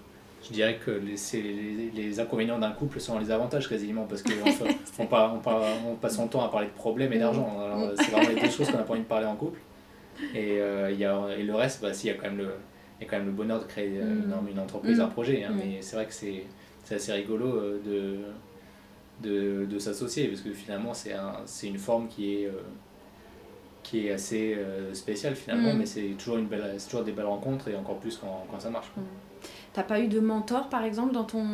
[0.43, 4.31] je dirais que les, les, les inconvénients d'un couple sont les avantages quasiment parce qu'on
[4.99, 7.59] on, on, on passe son temps à parler de problèmes et d'argent.
[7.61, 9.59] Alors, C'est vraiment les deux choses qu'on n'a pas envie de parler en couple.
[10.35, 12.51] Et, euh, y a, et le reste, bah, si, il y a quand même le,
[13.01, 14.15] y a quand même le bonheur de créer euh,
[14.45, 15.03] une, une entreprise, Mm.
[15.03, 15.45] un projet.
[15.45, 15.57] hein, Mm.
[15.59, 16.45] Mais c'est vrai que c'est
[16.95, 17.81] assez rigolo euh,
[19.23, 21.35] de, de, de s'associer parce que finalement c'est un,
[21.65, 22.53] une forme qui est, euh,
[23.83, 25.79] qui est assez euh, spéciale finalement, Mm.
[25.79, 28.59] mais c'est toujours, une belle, c'est toujours des belles rencontres et encore plus quand, quand
[28.61, 28.91] ça marche.
[28.95, 29.03] quoi.
[29.73, 31.45] T'as pas eu de mentor, par exemple, dans ton...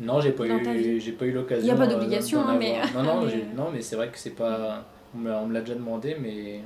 [0.00, 1.66] Non, j'ai pas eu, j'ai pas eu l'occasion.
[1.68, 2.80] Y a pas euh, d'obligation, hein, mais-.
[2.94, 4.84] Non, non, mais- non, mais c'est vrai que c'est pas.
[5.14, 6.62] On me l'a déjà demandé, mais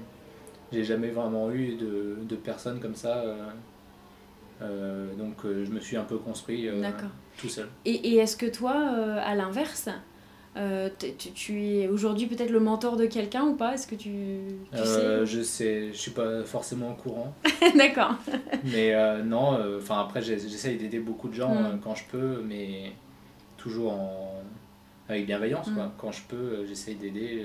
[0.73, 3.19] j'ai jamais vraiment eu de, de personnes comme ça.
[3.19, 3.37] euh,
[4.63, 6.81] euh, donc euh, je me suis un peu construit euh,
[7.37, 7.69] tout seul.
[7.85, 9.89] Et, et est-ce que toi, à l'inverse,
[10.57, 13.75] euh, tu, tu es aujourd'hui peut-être le mentor de quelqu'un ou pas?
[13.75, 14.11] Est-ce que tu,
[14.73, 18.15] tu Euh, je sais, je suis pas forcément au courant, sais D'accord.
[18.65, 19.59] mais euh, non.
[19.79, 21.81] Enfin après, j'essaye d'aider beaucoup de gens Mm.
[21.83, 22.93] quand je peux, mais
[23.57, 24.43] toujours en
[25.09, 25.71] avec bienveillance.
[25.71, 25.87] Quoi.
[25.87, 25.93] Mm.
[25.99, 27.43] Quand je peux, j'essaye d'aider,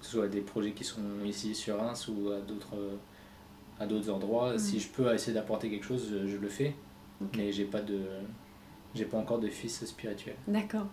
[0.00, 2.76] que ce soit des projets qui sont ici sur Reims ou à d'autres
[3.80, 4.54] à d'autres endroits.
[4.54, 4.58] Mm.
[4.58, 6.74] Si je peux essayer d'apporter quelque chose, je, je le fais.
[7.22, 7.30] Ok.
[7.36, 7.98] Mais j'ai pas de
[8.94, 10.34] j'ai pas encore de fils spirituel.
[10.48, 10.86] D'accord.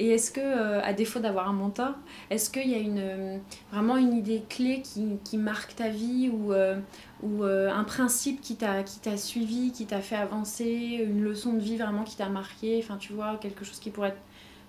[0.00, 1.94] Et est-ce que, euh, à défaut d'avoir un mentor,
[2.30, 3.38] est-ce qu'il y a une, euh,
[3.70, 6.76] vraiment une idée clé qui, qui marque ta vie ou, euh,
[7.22, 11.60] ou un principe qui t'a qui t'a suivi, qui t'a fait avancer, une leçon de
[11.60, 14.16] vie vraiment qui t'a marqué, enfin tu vois, quelque chose qui pourrait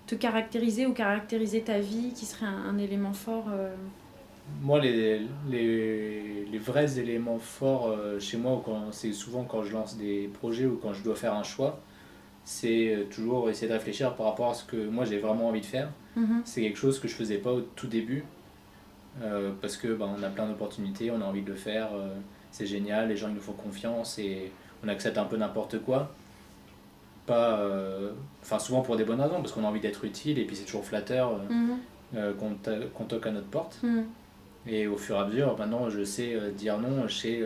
[0.06, 3.48] te caractériser ou caractériser ta vie, qui serait un, un élément fort
[4.62, 10.30] Moi, les, les, les vrais éléments forts chez moi, c'est souvent quand je lance des
[10.40, 11.82] projets ou quand je dois faire un choix,
[12.50, 15.60] c'est euh, toujours essayer de réfléchir par rapport à ce que moi j'ai vraiment envie
[15.60, 15.90] de faire.
[16.16, 16.42] mhm.
[16.46, 18.24] C'est quelque chose que je faisais pas au tout début,
[19.22, 22.16] euh, parce que bah, on a plein d'opportunités, on a envie de le faire, euh,
[22.52, 24.50] c'est génial, les gens ils nous font confiance et
[24.82, 26.14] on accepte un peu n'importe quoi.
[27.26, 30.46] Pas, euh, enfin souvent pour des bonnes raisons, parce qu'on a envie d'être utile et
[30.46, 31.78] puis c'est toujours flatteur Mhm.
[32.96, 33.80] qu'on toque à notre porte.
[33.84, 34.06] Mhm.
[34.68, 37.42] Et au fur et à mesure, maintenant, je sais dire non, je sais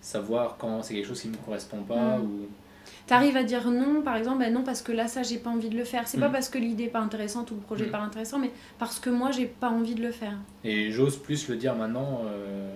[0.00, 2.18] savoir quand c'est quelque chose qui ne me correspond pas.
[3.06, 5.68] T'arrives à dire non, par exemple, ben non parce que là ça j'ai pas envie
[5.68, 6.06] de le faire.
[6.08, 6.32] C'est pas Mm.
[6.32, 7.92] parce que l'idée est pas intéressante ou le projet est Mm.
[7.92, 10.36] pas intéressant, mais parce que moi j'ai pas envie de le faire.
[10.64, 12.22] Et j'ose plus le dire maintenant.
[12.26, 12.74] euh,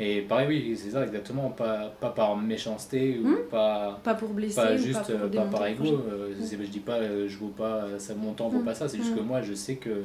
[0.00, 1.50] Et pareil, oui, c'est ça exactement.
[1.50, 3.36] Pas, pas par méchanceté ou Mm.
[3.50, 5.84] pas, Pas pour blesser pas juste pas pour euh, pas par ego.
[6.08, 8.64] euh, Je dis pas, euh, je vaux pas, ça, mon temps vaut Mm.
[8.64, 8.88] pas ça.
[8.88, 9.16] C'est juste Mm.
[9.16, 10.04] que moi, je sais que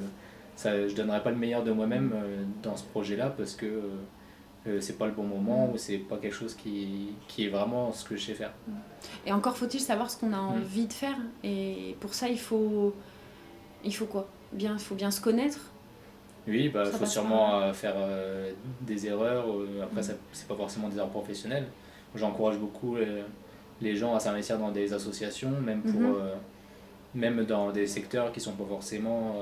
[0.55, 2.11] ça, je donnerai pas le meilleur de moi-même
[2.63, 3.67] dans ce projet-là parce que
[4.66, 7.91] euh, c'est pas le bon moment ou c'est pas quelque chose qui, qui, est vraiment
[7.91, 8.53] ce que je sais faire.
[9.26, 10.51] Et encore faut-il savoir ce qu'on a mm.
[10.55, 12.95] envie de faire et pour ça il faut
[13.84, 14.30] il faut quoi?
[14.53, 15.59] Bien, il faut bien se connaître.
[16.47, 18.51] Oui, bah, il faut sûrement euh, faire euh,
[18.82, 19.45] des erreurs.
[19.82, 20.16] après, mm.
[20.32, 21.68] c'est pas forcément des erreurs professionnelles.
[22.16, 22.95] J'encourage beaucoup
[23.82, 27.16] les gens à s'investir dans des associations, même, pour, mm-hmm.
[27.16, 29.38] même dans des secteurs qui sont pas forcément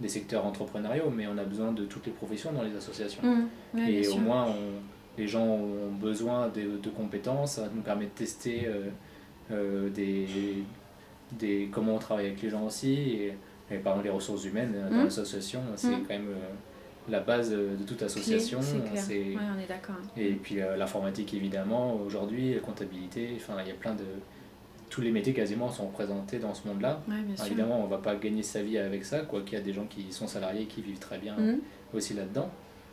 [0.00, 3.22] des secteurs entrepreneuriaux, mais on a besoin de toutes les professions dans les associations.
[3.22, 3.78] Mmh.
[3.78, 4.54] et au moins,
[5.18, 8.84] les gens ont besoin de, de, compétences, ça nous permet de tester euh,
[9.50, 10.26] euh, des,
[11.32, 12.94] des, comment on travaille avec les gens aussi.
[13.70, 15.04] Et, par exemple, les ressources humaines dans mmh.
[15.04, 16.02] l'association, c'est mmh.
[16.06, 18.60] quand même euh, la base de toute association.
[18.62, 19.96] C'est on est d'accord.
[20.16, 24.04] Et puis l'informatique, évidemment, aujourd'hui, la comptabilité, enfin, il y a plein de
[24.90, 27.00] tous les métiers quasiment sont représentés dans ce monde-là.
[27.46, 29.72] évidemment, on ne va pas gagner sa vie avec ça, quoi qu'il y a des
[29.72, 31.60] gens qui sont salariés qui vivent très bien mhm.
[31.94, 32.50] aussi là-dedans.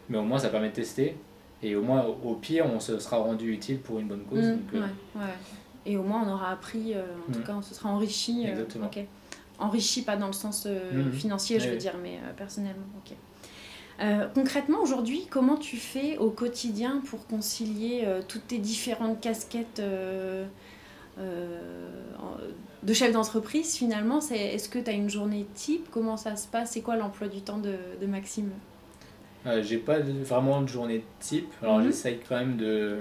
[0.10, 1.16] Mais au moins, ça permet de tester.
[1.64, 4.44] Et au moins, au pire, on se sera rendu utile pour une bonne cause.
[4.44, 4.60] Mhm.
[5.16, 5.20] Euh,
[5.86, 7.46] Et au moins, on aura appris, euh, en tout mhm.
[7.46, 8.46] cas, on se sera enrichi.
[8.46, 8.92] Euh, Exactement.
[9.58, 10.68] Enrichi, pas dans le sens
[11.14, 12.86] financier, je veux dire, mais personnellement.
[14.34, 20.46] concrètement, aujourd'hui, comment tu fais au quotidien pour concilier toutes tes différentes casquettes euh,
[21.18, 25.88] de chef d'entreprise finalement c'est est-ce que tu as une journée type?
[25.92, 26.72] Comment ça se passe?
[26.72, 28.52] C'est quoi l'emploi du temps de, de Maxime?
[29.46, 31.52] Euh, j'ai pas vraiment de journée type.
[31.62, 31.86] Alors mhm.
[31.86, 33.00] j'essaye quand même de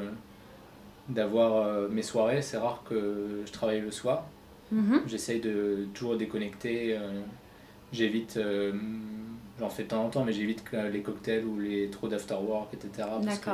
[1.09, 2.41] d'avoir euh, mes soirées.
[2.41, 4.27] C'est rare que je travaille le soir.
[4.73, 5.03] Mhm.
[5.07, 6.99] j'essaye de toujours déconnecter
[7.93, 8.41] j'évite
[9.61, 12.73] j'en fais de temps en temps mais j'évite les cocktails ou les trop d'after work
[12.73, 13.51] etc parce que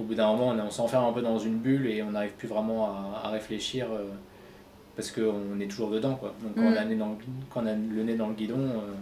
[0.00, 2.48] au bout d'un moment, on, s'enferme un peu dans une bulle et on n'arrive plus
[2.48, 2.86] vraiment
[3.22, 4.06] à, réfléchir euh,
[4.96, 6.14] parce qu'on est toujours dedans.
[6.14, 6.34] Quoi.
[6.42, 7.16] Donc, quand, on a mm.
[7.50, 8.94] quand, on a le nez dans le guidon, euh,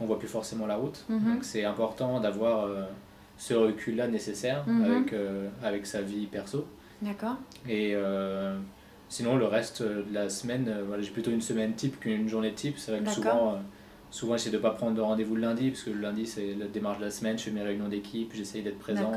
[0.00, 1.04] on voit plus forcément la route.
[1.10, 1.34] Mm-hmm.
[1.34, 2.84] Donc, c'est important d'avoir euh,
[3.36, 4.84] ce recul-là nécessaire mm-hmm.
[4.84, 5.14] avec,
[5.62, 6.66] avec sa vie perso.
[7.02, 7.36] D'accord.
[7.68, 7.94] Et
[9.08, 12.78] sinon, le reste de la semaine, voilà, j'ai plutôt une semaine type qu'une journée type.
[12.78, 13.58] C'est vrai que souvent
[14.10, 16.54] souvent j'essaie de ne pas prendre de rendez-vous le lundi parce que le lundi c'est
[16.54, 19.10] la démarche de la semaine je fais mes réunions d'équipe j'essaie d'être présent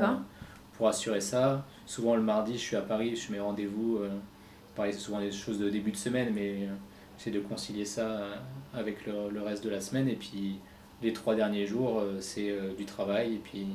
[0.76, 1.64] pour assurer ça.
[1.86, 3.98] Souvent le mardi, je suis à Paris, je mes rendez-vous.
[3.98, 4.10] Euh,
[4.74, 6.74] pareil, c'est souvent des choses de début de semaine, mais euh,
[7.16, 8.34] j'essaie de concilier ça euh,
[8.74, 10.08] avec le, reste de la semaine.
[10.08, 10.58] Et puis
[11.02, 13.66] les trois derniers jours, c'est du travail et puis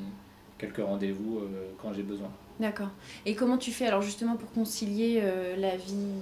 [0.58, 1.42] quelques rendez-vous
[1.80, 2.32] quand j'ai besoin.
[2.60, 2.90] D'accord.
[3.28, 5.22] Et comment tu fais alors justement pour concilier
[5.56, 6.16] la vie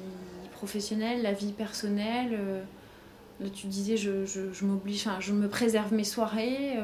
[0.52, 2.38] professionnelle, la vie personnelle
[3.54, 6.76] tu disais, je, je, je m'oblige, je me préserve mes soirées.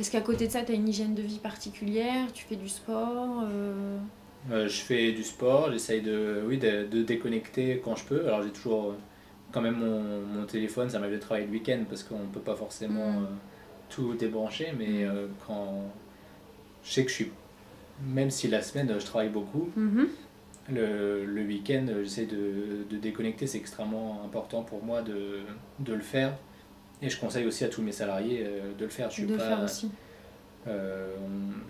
[0.00, 2.32] Est-ce qu'à côté de ça, tu as une hygiène de vie particulière?
[2.32, 3.98] Tu fais du sport euh?
[4.50, 8.26] Euh, Je fais du sport, j'essaye de, oui, de, de, déconnecter quand je peux.
[8.26, 8.94] Alors j'ai toujours euh,
[9.52, 12.40] quand même mon, mon téléphone, ça m'aide de travailler le week-end parce qu'on ne peut
[12.40, 13.28] pas forcément mm.
[13.90, 15.28] tout débrancher, mais mm.
[15.46, 15.92] quand
[16.82, 17.32] je sais que je suis,
[18.02, 20.06] même si la semaine je travaille beaucoup, mm-hmm.
[20.72, 25.40] le, le week-end j'essaie de, de, déconnecter, c'est extrêmement important pour moi de,
[25.80, 26.38] de le faire
[27.02, 29.08] et je conseille aussi à tous mes salariés euh, de le faire.
[29.10, 29.90] Je suis de pas, faire aussi.
[30.68, 31.16] Euh,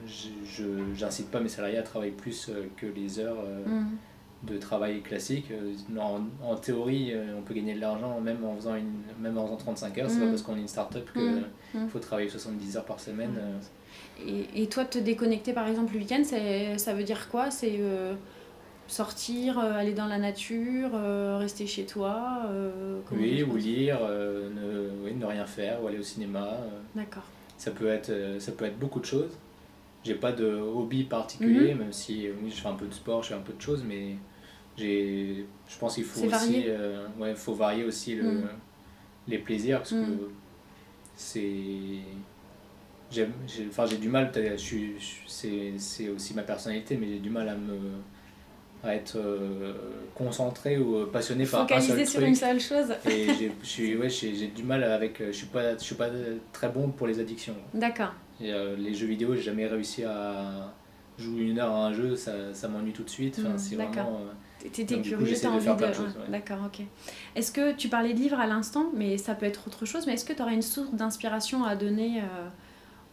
[0.07, 0.65] je
[1.01, 4.49] n'incite pas mes salariés à travailler plus euh, que les heures mm.
[4.49, 5.53] de travail classique.
[5.97, 9.57] En, en, théorie, on peut gagner de l'argent même en faisant, une, même en faisant
[9.57, 10.11] 35 heures.
[10.11, 10.31] C'est pas mm.
[10.31, 11.45] parce qu'on est une start-up qu'il
[11.81, 11.89] mm.
[11.89, 13.39] faut travailler 70 heures par semaine.
[14.27, 16.23] Et, et, toi, te déconnecter par exemple le week-end,
[16.77, 17.51] ça veut dire quoi?
[17.51, 17.79] C'est
[18.91, 24.91] sortir, euh, aller dans la nature, euh, rester chez toi euh, Oui, ou lire, ne,
[25.05, 26.59] oui, ne rien faire, ou aller au cinéma.
[26.95, 27.25] D'accord.
[27.57, 29.31] Ça peut, être, ça peut être beaucoup de choses.
[30.03, 31.81] J'ai pas de hobby particulier, mhm.
[31.81, 33.85] même si oui, je fais un peu de sport, je fais un peu de choses,
[33.87, 34.17] mais
[34.79, 36.65] je pense qu'il faut aussi
[37.19, 38.49] ouais, faut varier aussi le, mhm.
[39.29, 40.19] les plaisirs parce que mhm.
[41.17, 41.43] c'est
[43.11, 43.29] j'ai
[43.69, 47.77] enfin j'ai du mal c'est aussi ma personnalité mais j'ai du mal à me
[48.83, 49.75] à être euh,
[50.15, 52.95] concentré ou euh, passionné par un seul sur une seule chose.
[53.09, 53.27] et
[53.63, 54.09] j'ai ouais,
[54.55, 55.23] du mal avec.
[55.25, 56.09] Je suis pas, je suis pas
[56.53, 57.55] très bon pour les addictions.
[57.75, 58.15] D'accord.
[58.43, 60.73] Euh, les jeux vidéo, j'ai jamais réussi à
[61.19, 63.39] jouer une heure à un jeu, ça, ça m'ennuie tout de suite.
[63.39, 64.21] Enfin, c'est vraiment.
[64.73, 65.73] T'es curieux, t'as envie de.
[65.73, 66.31] de...
[66.31, 66.85] D'accord, ok.
[67.37, 70.15] Est-ce que tu parlais de livres à l'instant, mais ça peut être autre chose, mais
[70.15, 72.23] est-ce que tu aurais une source d'inspiration à donner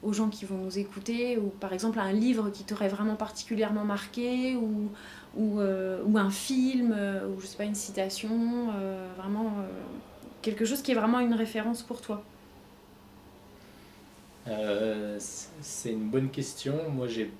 [0.03, 3.83] aux gens qui vont nous écouter, ou par exemple un livre qui t'aurait vraiment particulièrement
[3.83, 4.89] marqué, ou,
[5.37, 9.53] ou, euh, ou un film, euh, ou je sais pas, une citation, euh, vraiment
[10.41, 12.23] quelque chose qui est vraiment une référence pour toi
[15.19, 16.75] C'est une bonne question.
[16.89, 17.31] Moi, j'ai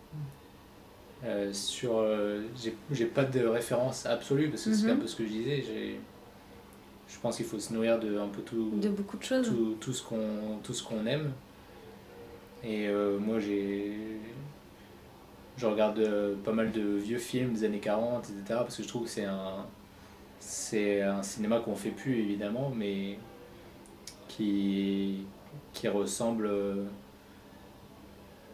[1.51, 2.05] sur
[2.91, 5.01] j'ai pas de référence absolue parce que c'est un mhm.
[5.01, 5.99] peu ce que je disais j'ai
[7.09, 9.47] je pense qu'il faut se nourrir de un peu tout, De beaucoup de choses.
[9.47, 11.31] tout, tout ce qu'on tout ce qu'on aime.
[12.63, 12.89] Et
[13.19, 13.93] moi, j'ai.
[15.57, 18.43] Je regarde euh, pas mal de vieux films des années 40, etc.
[18.59, 19.65] Parce que je trouve que c'est un.
[20.39, 23.17] C'est un cinéma qu'on fait plus, évidemment, mais
[24.27, 25.25] qui,
[25.73, 26.45] qui ressemble.
[26.45, 26.83] euh,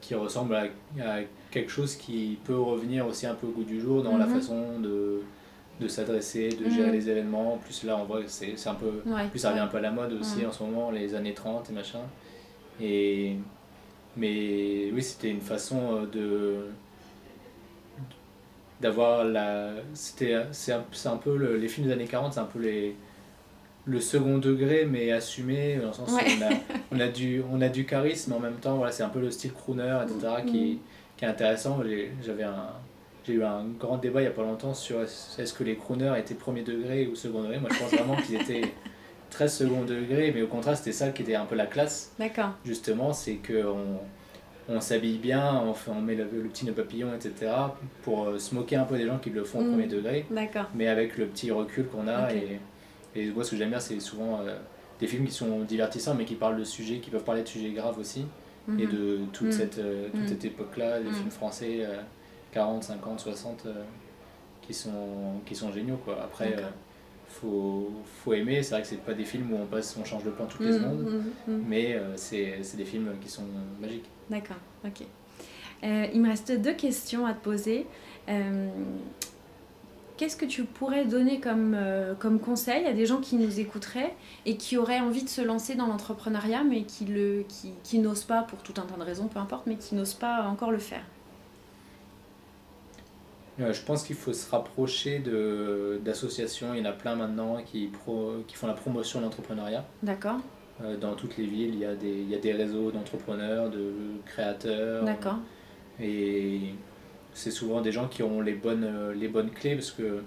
[0.02, 0.64] qui ressemble à,
[1.02, 4.26] à quelque chose qui peut revenir aussi un peu au goût du jour dans la
[4.26, 4.34] Mhm.
[4.36, 5.22] façon de,
[5.80, 6.72] de s'adresser, de Mhm.
[6.72, 7.58] gérer les événements.
[7.64, 9.02] Plus là, on voit que c'est c'est un peu.
[9.06, 9.30] Ouais.
[9.30, 10.46] Plus ça revient un peu à la mode aussi Ouais.
[10.46, 12.00] en ce moment, les années 30 et machin.
[12.82, 13.36] Et,
[14.18, 16.66] mais oui, c'était une façon euh, de
[18.84, 22.40] d'avoir la c'était c'est un, c'est un peu le- les films des années 40 c'est
[22.40, 22.96] un peu les
[23.86, 26.22] le second degré mais assumé dans le sens Ouais.
[26.22, 26.58] où on a,
[26.92, 29.20] on a du on a du charisme mais en même temps voilà c'est un peu
[29.22, 30.78] le style crooner etc qui, Mhm.
[31.18, 32.68] qui est intéressant J'ai- j'avais un
[33.26, 35.76] j'ai eu un grand débat il y a pas longtemps sur est-ce est-ce que les
[35.78, 38.74] crooners étaient premier degré ou second degré moi je pense vraiment qu'ils étaient
[39.30, 42.52] très second degré mais au contraire c'était ça qui était un peu la classe D'accord.
[42.66, 44.00] justement, c'est qu'on
[44.70, 47.52] on, s'habille bien, on, fait, on met le, le petit nœud papillon, etc.
[48.04, 49.70] pour euh, se moquer un peu des gens qui le font au Mm.
[49.72, 50.66] premier degré, D'accord.
[50.76, 52.34] mais avec le petit recul qu'on a.
[52.34, 52.60] Et,
[53.16, 54.56] et moi, ce que j'aime bien, c'est souvent euh,
[55.00, 57.72] des films qui sont divertissants, mais qui parlent de sujets, qui peuvent parler de sujets
[57.72, 58.26] graves aussi,
[58.80, 58.92] et Mhm.
[58.92, 59.52] de toute Mm.
[59.52, 60.28] cette, euh, toute Mm.
[60.28, 61.98] cette époque-là, des films français euh,
[62.54, 63.74] 40, 50, 60, euh,
[64.62, 64.92] qui, sont,
[65.46, 65.98] qui sont géniaux.
[66.06, 66.18] Quoi.
[66.24, 66.56] Après,
[67.42, 67.92] faut,
[68.24, 70.30] faut aimer, c'est vrai que c'est pas des films où on passe, on change de
[70.32, 71.00] plan toutes les Mhm, secondes.
[71.48, 71.64] mhm, mhm.
[71.68, 73.44] Mais euh, c'est des films qui sont
[73.82, 74.06] magiques.
[74.30, 75.02] D'accord, ok.
[75.84, 77.86] Euh, il me reste deux questions à te poser.
[78.30, 78.70] Euh,
[80.16, 84.14] Qu'est-ce que tu pourrais donner comme, euh, comme conseil à des gens qui nous écouteraient
[84.46, 88.24] et qui auraient envie de se lancer dans l'entrepreneuriat mais qui, le, qui, qui n'osent
[88.24, 90.78] pas, pour tout un tas de raisons, peu importe, mais qui n'osent pas encore le
[90.78, 91.02] faire?
[93.60, 97.88] Je pense qu'il faut se rapprocher de- d'associations, il y en a plein maintenant qui,
[97.88, 99.86] pro, qui font la promotion de l'entrepreneuriat.
[100.02, 100.38] D'accord
[100.84, 103.70] Euh, dans toutes les villes, il y a des, il y a des réseaux d'entrepreneurs,
[103.70, 103.94] de
[104.26, 105.06] créateurs.
[105.06, 105.38] D'accord.
[106.02, 106.60] Et
[107.34, 110.24] c'est souvent des gens qui ont les bonnes, euh, les bonnes clés parce que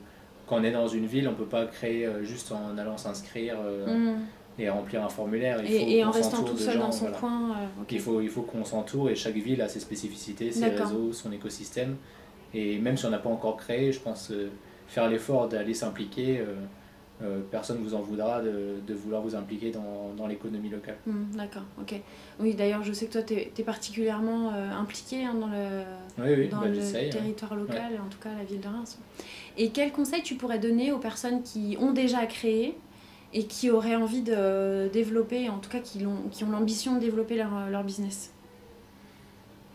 [0.47, 2.97] quand on est dans une ville, on ne peut pas créer euh, juste en allant
[2.97, 4.18] s'inscrire euh, Mhm.
[4.61, 5.59] et remplir un formulaire.
[5.64, 7.18] Il faut Et, et en restant tout seul gens, dans son voilà.
[7.18, 7.85] coin euh.
[7.91, 10.87] Il faut, il faut qu'on s'entoure et chaque ville a ses spécificités, ses D'accord.
[10.87, 11.97] réseaux, son écosystème.
[12.57, 14.48] Et même si on n'a pas encore créé, je pense euh,
[14.88, 16.54] faire l'effort d'aller s'impliquer, euh,
[17.22, 20.96] euh, personne ne vous en voudra de, de vouloir vous impliquer dans, dans l'économie locale.
[21.07, 21.94] Hmm, D'accord, ok.
[22.40, 25.82] Oui, d'ailleurs, je sais que toi, tu es, particulièrement euh, impliqué hein, dans le,
[26.18, 28.98] Oui, oui, dans bah, le territoire local, en tout cas la ville de Reims.
[29.59, 32.76] Et quels conseils tu pourrais donner aux personnes qui ont déjà créé
[33.32, 37.70] et qui auraient envie de développer, en tout cas qui, ont l'ambition de développer leur,
[37.70, 38.32] leur business?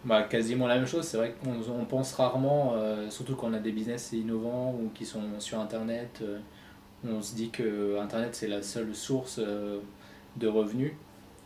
[0.04, 3.54] Bah, quasiment la même chose, c'est vrai qu'on on pense rarement, euh, surtout quand on
[3.54, 6.39] a des business innovants ou qui sont sur Internet, euh,
[7.08, 9.80] on se dit que Internet c'est la seule source euh,
[10.38, 10.93] de revenus.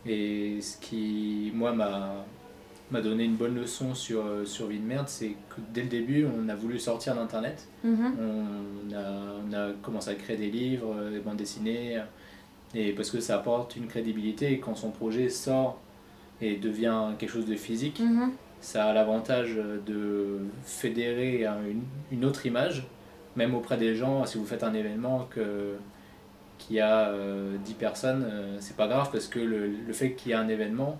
[0.06, 5.34] Et ce qui, moi, m'a donné une bonne leçon sur, sur Vie de Merde, c'est
[5.50, 7.68] que dès le début, on a voulu sortir d'Internet.
[7.84, 8.14] Mhm.
[8.20, 9.12] On a,
[9.44, 12.00] on a commencé à créer des livres, des bandes dessinées,
[12.74, 15.78] et parce que ça apporte une crédibilité, et quand son projet sort
[16.40, 18.30] et devient quelque chose de physique, Mhm.
[18.60, 19.54] Ça a l'avantage
[19.86, 22.86] de fédérer une, une autre image,
[23.36, 24.24] même auprès des gens.
[24.26, 25.74] Si vous faites un événement que,
[26.58, 30.30] qui a euh, 10 personnes, euh, c'est pas grave parce que le, le fait qu'il
[30.30, 30.98] y ait un événement,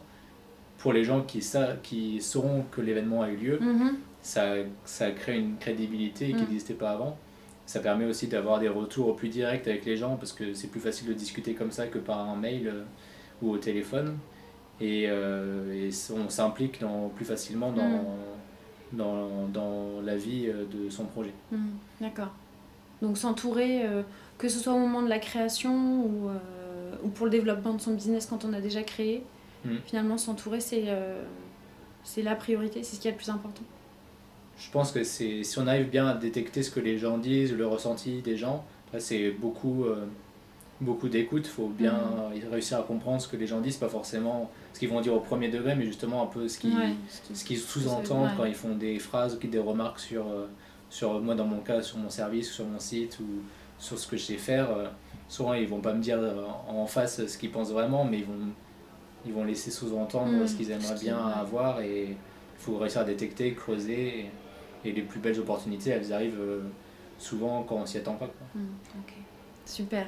[0.79, 3.95] pour les gens qui, sa- qui sauront que l'événement a eu lieu, Mhm.
[4.23, 4.55] ça,
[4.85, 6.39] ça crée une crédibilité qui Mm.
[6.41, 7.17] n'existait pas avant.
[7.65, 10.79] Ça permet aussi d'avoir des retours plus directs avec les gens parce que c'est plus
[10.81, 12.83] facile de discuter comme ça que par un mail euh,
[13.43, 14.17] ou au téléphone.
[14.81, 18.05] Et, euh, et on s'implique dans- plus facilement dans, Mm.
[18.93, 21.33] dans, dans la vie euh, de son projet.
[21.51, 21.71] Mhm.
[22.01, 22.33] D'accord.
[23.03, 24.03] Donc s'entourer, euh,
[24.39, 26.31] que ce soit au moment de la création ou,
[27.05, 29.23] ou pour le développement de son business quand on a déjà créé,
[29.65, 29.79] Mhm.
[29.87, 30.85] finalement s'entourer, c'est
[32.05, 33.63] c'est la priorité, c'est ce qui est le plus important.
[34.59, 37.53] Je pense que c'est si on arrive bien à détecter ce que les gens disent,
[37.53, 38.65] le ressenti des gens,
[38.99, 40.07] c'est beaucoup, euh,
[40.81, 41.95] beaucoup d'écoute, il faut bien
[42.51, 45.21] réussir à comprendre ce que les gens disent, pas forcément ce qu'ils vont dire au
[45.21, 48.45] premier degré, mais justement un peu ce qu'ils Ouais, ce qui- ce qu'ils sous-entendent quand
[48.45, 50.47] ils font des phrases ou des remarques sur, euh,
[50.91, 53.25] sur moi dans mon cas sur mon service sur mon site ou
[53.79, 54.87] sur ce que je sais faire euh,
[55.29, 58.25] souvent ils vont pas me dire euh, en face ce qu'ils pensent vraiment mais ils
[58.25, 58.55] vont
[59.27, 62.17] ils vont laisser sous-entendre Mm, ce qu'ils aimeraient ce bien avoir et il
[62.57, 64.31] faut réussir à détecter creuser
[64.85, 66.61] et, et les plus belles opportunités elles arrivent euh,
[67.19, 68.47] souvent quand on s'y attend pas quoi.
[69.01, 69.13] Ok,
[69.67, 70.07] super.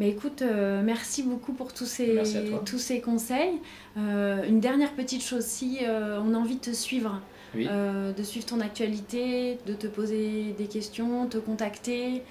[0.00, 2.22] Mais écoute, euh, merci beaucoup pour tous ces,
[2.64, 3.60] tous ces conseils.
[3.98, 7.20] Euh, une dernière petite chose, si euh, on a envie de te suivre,
[7.54, 7.68] Oui.
[7.68, 12.22] de suivre ton actualité, de te poser des questions, te contacter,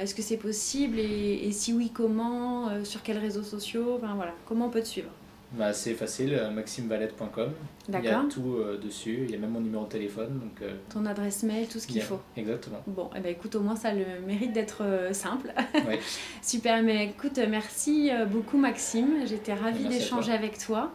[0.00, 4.34] Est-ce que c'est possible et, si oui, comment Sur quels réseaux sociaux voilà.
[4.48, 5.10] Comment on peut te suivre?
[5.56, 7.50] Bah, C'est facile, euh, maximevalette.com.
[7.88, 10.38] Il y a tout euh, dessus, il y a même mon numéro de téléphone.
[10.38, 12.20] Donc, euh, Ton adresse mail, tout ce qu'il faut.
[12.36, 12.82] Exactement.
[12.86, 14.82] Bon, eh ben, écoute, au moins ça le mérite d'être
[15.12, 15.52] simple.
[16.42, 19.26] Super, mais écoute, merci beaucoup Maxime.
[19.26, 20.92] J'étais ravie d'échanger avec toi.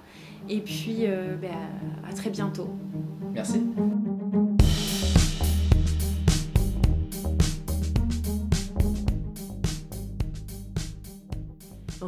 [0.47, 1.05] Et puis,
[1.41, 1.49] ben,
[2.09, 2.69] à très bientôt.
[3.33, 3.61] Merci.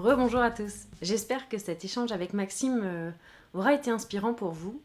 [0.03, 0.87] Rebonjour à tous.
[1.03, 3.11] J'espère que cet échange avec Maxime euh,
[3.53, 4.81] aura été inspirant pour vous.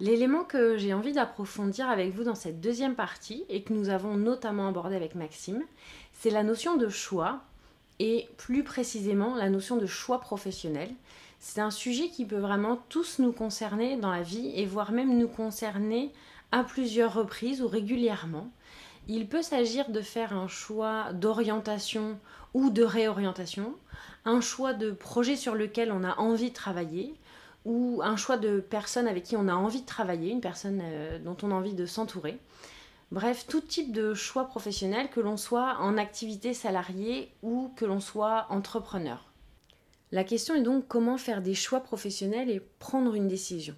[0.00, 4.18] L'élément que j'ai envie d'approfondir avec vous dans cette deuxième partie et que nous avons
[4.18, 5.62] notamment abordé avec Maxime,
[6.12, 7.40] c'est la notion de choix
[8.00, 10.90] et plus précisément la notion de choix professionnel.
[11.38, 15.16] C'est un sujet qui peut vraiment tous nous concerner dans la vie et voire même
[15.16, 16.12] nous concerner
[16.52, 18.50] à plusieurs reprises ou régulièrement.
[19.12, 22.20] Il peut s'agir de faire un choix d'orientation
[22.54, 23.74] ou de réorientation,
[24.24, 27.16] un choix de projet sur lequel on a envie de travailler
[27.64, 31.18] ou un choix de personne avec qui on a envie de travailler, une personne euh,
[31.18, 32.38] dont on a envie de s'entourer.
[33.10, 37.98] Bref, tout type de choix professionnel, que l'on soit en activité salariée ou que l'on
[37.98, 39.32] soit entrepreneur.
[40.12, 43.74] La question est donc comment faire des choix professionnels et prendre une décision.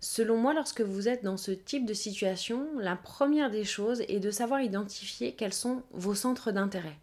[0.00, 4.20] Selon moi, lorsque vous êtes dans ce type de situation, la première des choses est
[4.20, 6.98] de savoir identifier quels sont vos centres d'intérêt.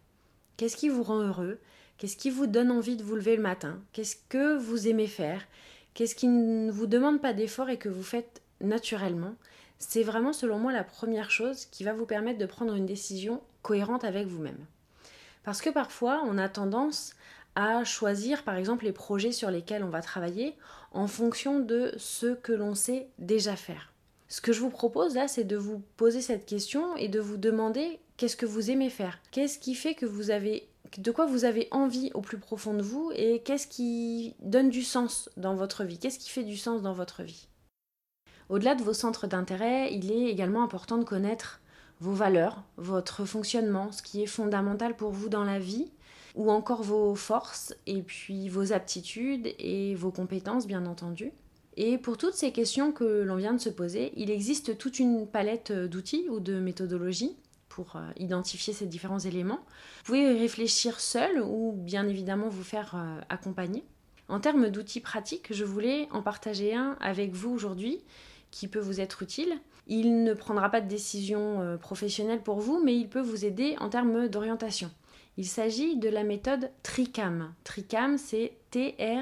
[0.56, 1.58] Qu'est-ce qui vous rend heureux?
[1.98, 3.80] Qu'est-ce qui vous donne envie de vous lever le matin?
[3.92, 5.42] Qu'est-ce que vous aimez faire?
[5.94, 9.34] Qu'est-ce qui ne vous demande pas d'effort et que vous faites naturellement?
[9.78, 13.42] C'est vraiment selon moi la première chose qui va vous permettre de prendre une décision
[13.62, 14.64] cohérente avec vous-même.
[15.42, 17.14] Parce que parfois, on a tendance
[17.56, 20.56] à choisir par exemple les projets sur lesquels on va travailler
[20.92, 23.92] en fonction de ce que l'on sait déjà faire.
[24.28, 27.36] Ce que je vous propose là, c'est de vous poser cette question et de vous
[27.36, 29.18] demander qu'est-ce que vous aimez faire.
[29.30, 32.82] Qu'est-ce qui fait que vous avez de quoi vous avez envie au plus profond de
[32.82, 35.98] vous et qu'est-ce qui donne du sens dans votre vie?
[35.98, 37.48] Qu'est-ce qui fait du sens dans votre vie?
[38.48, 41.60] Au-delà de vos centres d'intérêt, il est également important de connaître
[42.00, 45.90] vos valeurs, votre fonctionnement, ce qui est fondamental pour vous dans la vie,
[46.34, 51.32] ou encore vos forces et puis vos aptitudes et vos compétences bien entendu.
[51.76, 55.26] Et pour toutes ces questions que l'on vient de se poser, il existe toute une
[55.26, 57.36] palette d'outils ou de méthodologies
[57.68, 59.58] pour euh, identifier ces différents éléments.
[60.04, 63.84] Vous pouvez réfléchir seul ou bien évidemment vous faire euh, accompagner.
[64.28, 68.00] En termes d'outils pratiques, je voulais en partager un avec vous aujourd'hui
[68.52, 69.52] qui peut vous être utile.
[69.88, 73.76] Il ne prendra pas de décision euh, professionnelle pour vous, mais il peut vous aider
[73.80, 74.90] en termes d'orientation.
[75.36, 77.52] Il s'agit de la méthode TRICAM.
[77.64, 79.14] TRICAM, c'est T-R-I-C-A-M.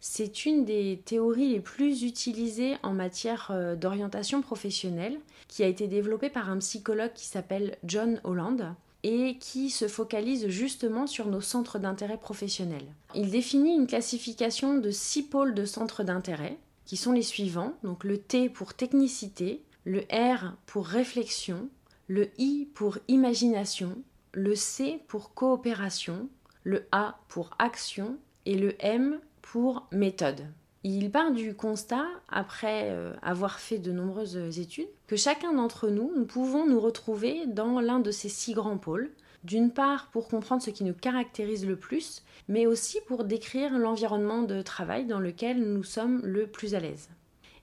[0.00, 5.86] C'est une des théories les plus utilisées en matière euh, d'orientation professionnelle, qui a été
[5.86, 11.40] développée par un psychologue qui s'appelle John Holland et qui se focalise justement sur nos
[11.40, 12.92] centres d'intérêt professionnels.
[13.14, 18.02] Il définit une classification de six pôles de centres d'intérêt, qui sont les suivants, donc
[18.02, 21.68] le T pour technicité, le R pour réflexion,
[22.08, 23.96] le I pour imagination,
[24.32, 26.28] le C pour coopération,
[26.64, 28.16] le A pour action
[28.46, 30.46] et le M pour méthode.
[30.84, 36.12] Il part du constat, après euh, avoir fait de nombreuses études, que chacun d'entre nous,
[36.16, 39.10] nous pouvons nous retrouver dans l'un de ces six grands pôles,
[39.44, 44.42] d'une part pour comprendre ce qui nous caractérise le plus, mais aussi pour décrire l'environnement
[44.42, 47.08] de travail dans lequel nous sommes le plus à l'aise.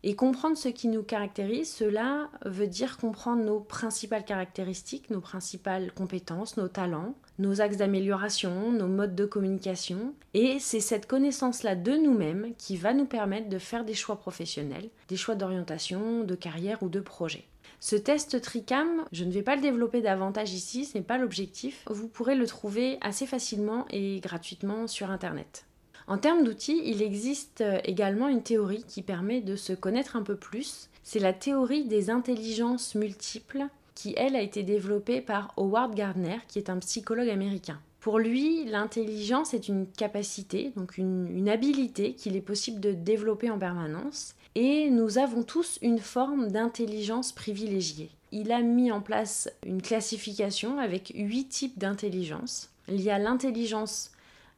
[0.08, 5.92] Et comprendre ce qui nous caractérise, cela veut dire comprendre nos principales caractéristiques, nos principales
[5.94, 10.14] compétences, nos talents, nos axes d'amélioration, nos modes de communication.
[10.36, 14.92] Et c'est cette connaissance-là de nous-mêmes qui va nous permettre de faire des choix professionnels,
[15.08, 17.46] des choix d'orientation, de carrière ou de projet.
[17.80, 21.84] Ce test TRICAM, je ne vais pas le développer davantage ici, ce n'est pas l'objectif.
[21.90, 25.66] Vous pourrez le trouver assez facilement et gratuitement sur Internet.
[26.08, 30.22] En termes d'outils, il existe euh, également une théorie qui permet de se connaître un
[30.22, 30.90] peu plus.
[31.04, 36.60] C'est la théorie des intelligences multiples qui, elle, a été développée par Howard Gardner, qui
[36.60, 37.80] est un psychologue américain.
[38.02, 43.50] Pour lui, l'intelligence est une capacité, donc une, une habilité qu'il est possible de développer
[43.50, 48.12] en permanence, et nous avons tous une forme d'intelligence privilégiée.
[48.32, 52.70] Il a mis en place une classification avec huit types d'intelligence.
[52.88, 54.12] Il y a l'intelligence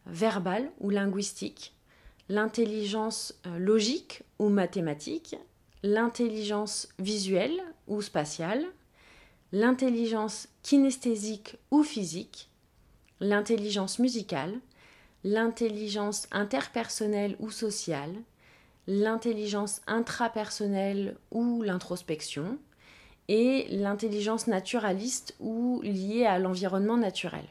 [0.09, 1.73] verbale ou linguistique,
[2.29, 5.35] l'intelligence euh, logique ou mathématique,
[5.83, 8.65] l'intelligence visuelle ou spatiale,
[9.51, 12.49] l'intelligence kinesthésique ou physique,
[13.19, 14.59] l'intelligence musicale,
[15.23, 18.13] l'intelligence interpersonnelle ou sociale,
[18.87, 22.57] l'intelligence intrapersonnelle ou l'introspection,
[23.27, 27.43] et l'intelligence naturaliste ou liée à l'environnement naturel.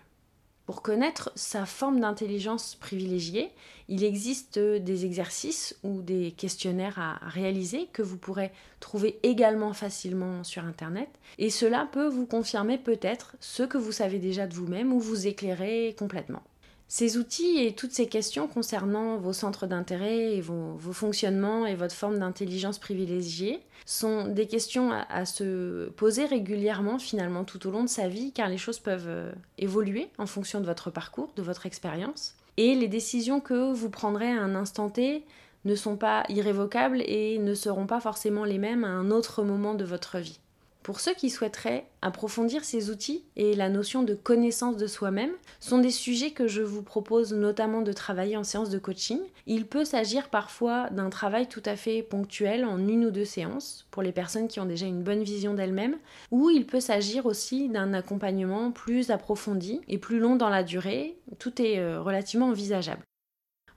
[0.67, 3.53] Pour connaître sa forme d'intelligence privilégiée,
[3.89, 8.51] il existe des exercices ou des questionnaires à réaliser que vous pourrez
[8.81, 11.09] trouver également facilement sur Internet.
[11.39, 15.29] Et cela peut vous confirmer peut-être ce que vous savez déjà de vous-même ou vous
[15.29, 16.43] éclairer complètement.
[16.89, 21.95] Ces outils et toutes ces questions concernant vos centres d'intérêt et vos, fonctionnements et votre
[21.95, 27.89] forme d'intelligence privilégiée sont des questions à, se poser régulièrement finalement tout au long de
[27.89, 31.67] sa vie car les choses peuvent euh, évoluer en fonction de votre parcours, de votre
[31.67, 32.37] expérience.
[32.57, 35.25] Et les décisions que vous prendrez à un instant T
[35.65, 39.75] ne sont pas irrévocables et ne seront pas forcément les mêmes à un autre moment
[39.75, 40.39] de votre vie.
[40.87, 45.79] Pour ceux qui souhaiteraient approfondir ces outils et la notion de connaissance de soi-même, sont
[45.79, 49.19] des sujets que je vous propose notamment de travailler en séance de coaching.
[49.47, 53.89] Il peut s'agir parfois d'un travail tout à fait ponctuel en une ou deux séances
[53.91, 55.97] pour les personnes qui ont déjà une bonne vision d'elles-mêmes,
[56.31, 61.19] ou il peut s'agir aussi d'un accompagnement plus approfondi et plus long dans la durée.
[61.41, 63.03] Tout est euh, relativement envisageable.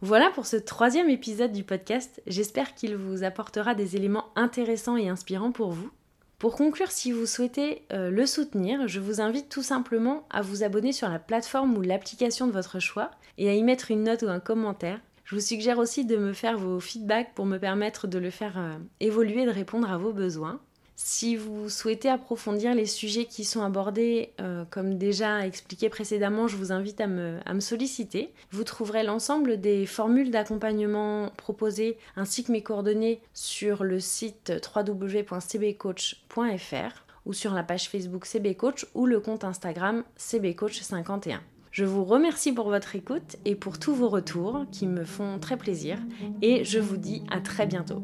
[0.02, 2.22] Voilà pour ce troisième épisode du podcast.
[2.28, 5.90] J'espère qu'il vous apportera des éléments intéressants et inspirants pour vous.
[6.40, 10.64] Pour conclure, si vous souhaitez euh, le soutenir, je vous invite tout simplement à vous
[10.64, 14.22] abonner sur la plateforme ou l'application de votre choix et à y mettre une note
[14.22, 15.02] ou un commentaire.
[15.26, 18.58] Je vous suggère aussi de me faire vos feedbacks pour me permettre de le faire
[18.58, 20.62] euh, évoluer et de répondre à vos besoins.
[21.02, 26.58] Si vous souhaitez approfondir les sujets qui sont abordés, euh, comme déjà expliqué précédemment, je
[26.58, 28.34] vous invite à me, solliciter.
[28.52, 37.06] Vous trouverez l'ensemble des formules d'accompagnement proposées ainsi que mes coordonnées sur le site www.cbcoach.fr
[37.26, 41.38] ou sur la page Facebook CBCoach ou le compte Instagram CBCoach51.
[41.72, 45.56] Je vous remercie pour votre écoute et pour tous vos retours qui me font très
[45.56, 45.98] plaisir
[46.42, 48.04] et je vous dis à très bientôt.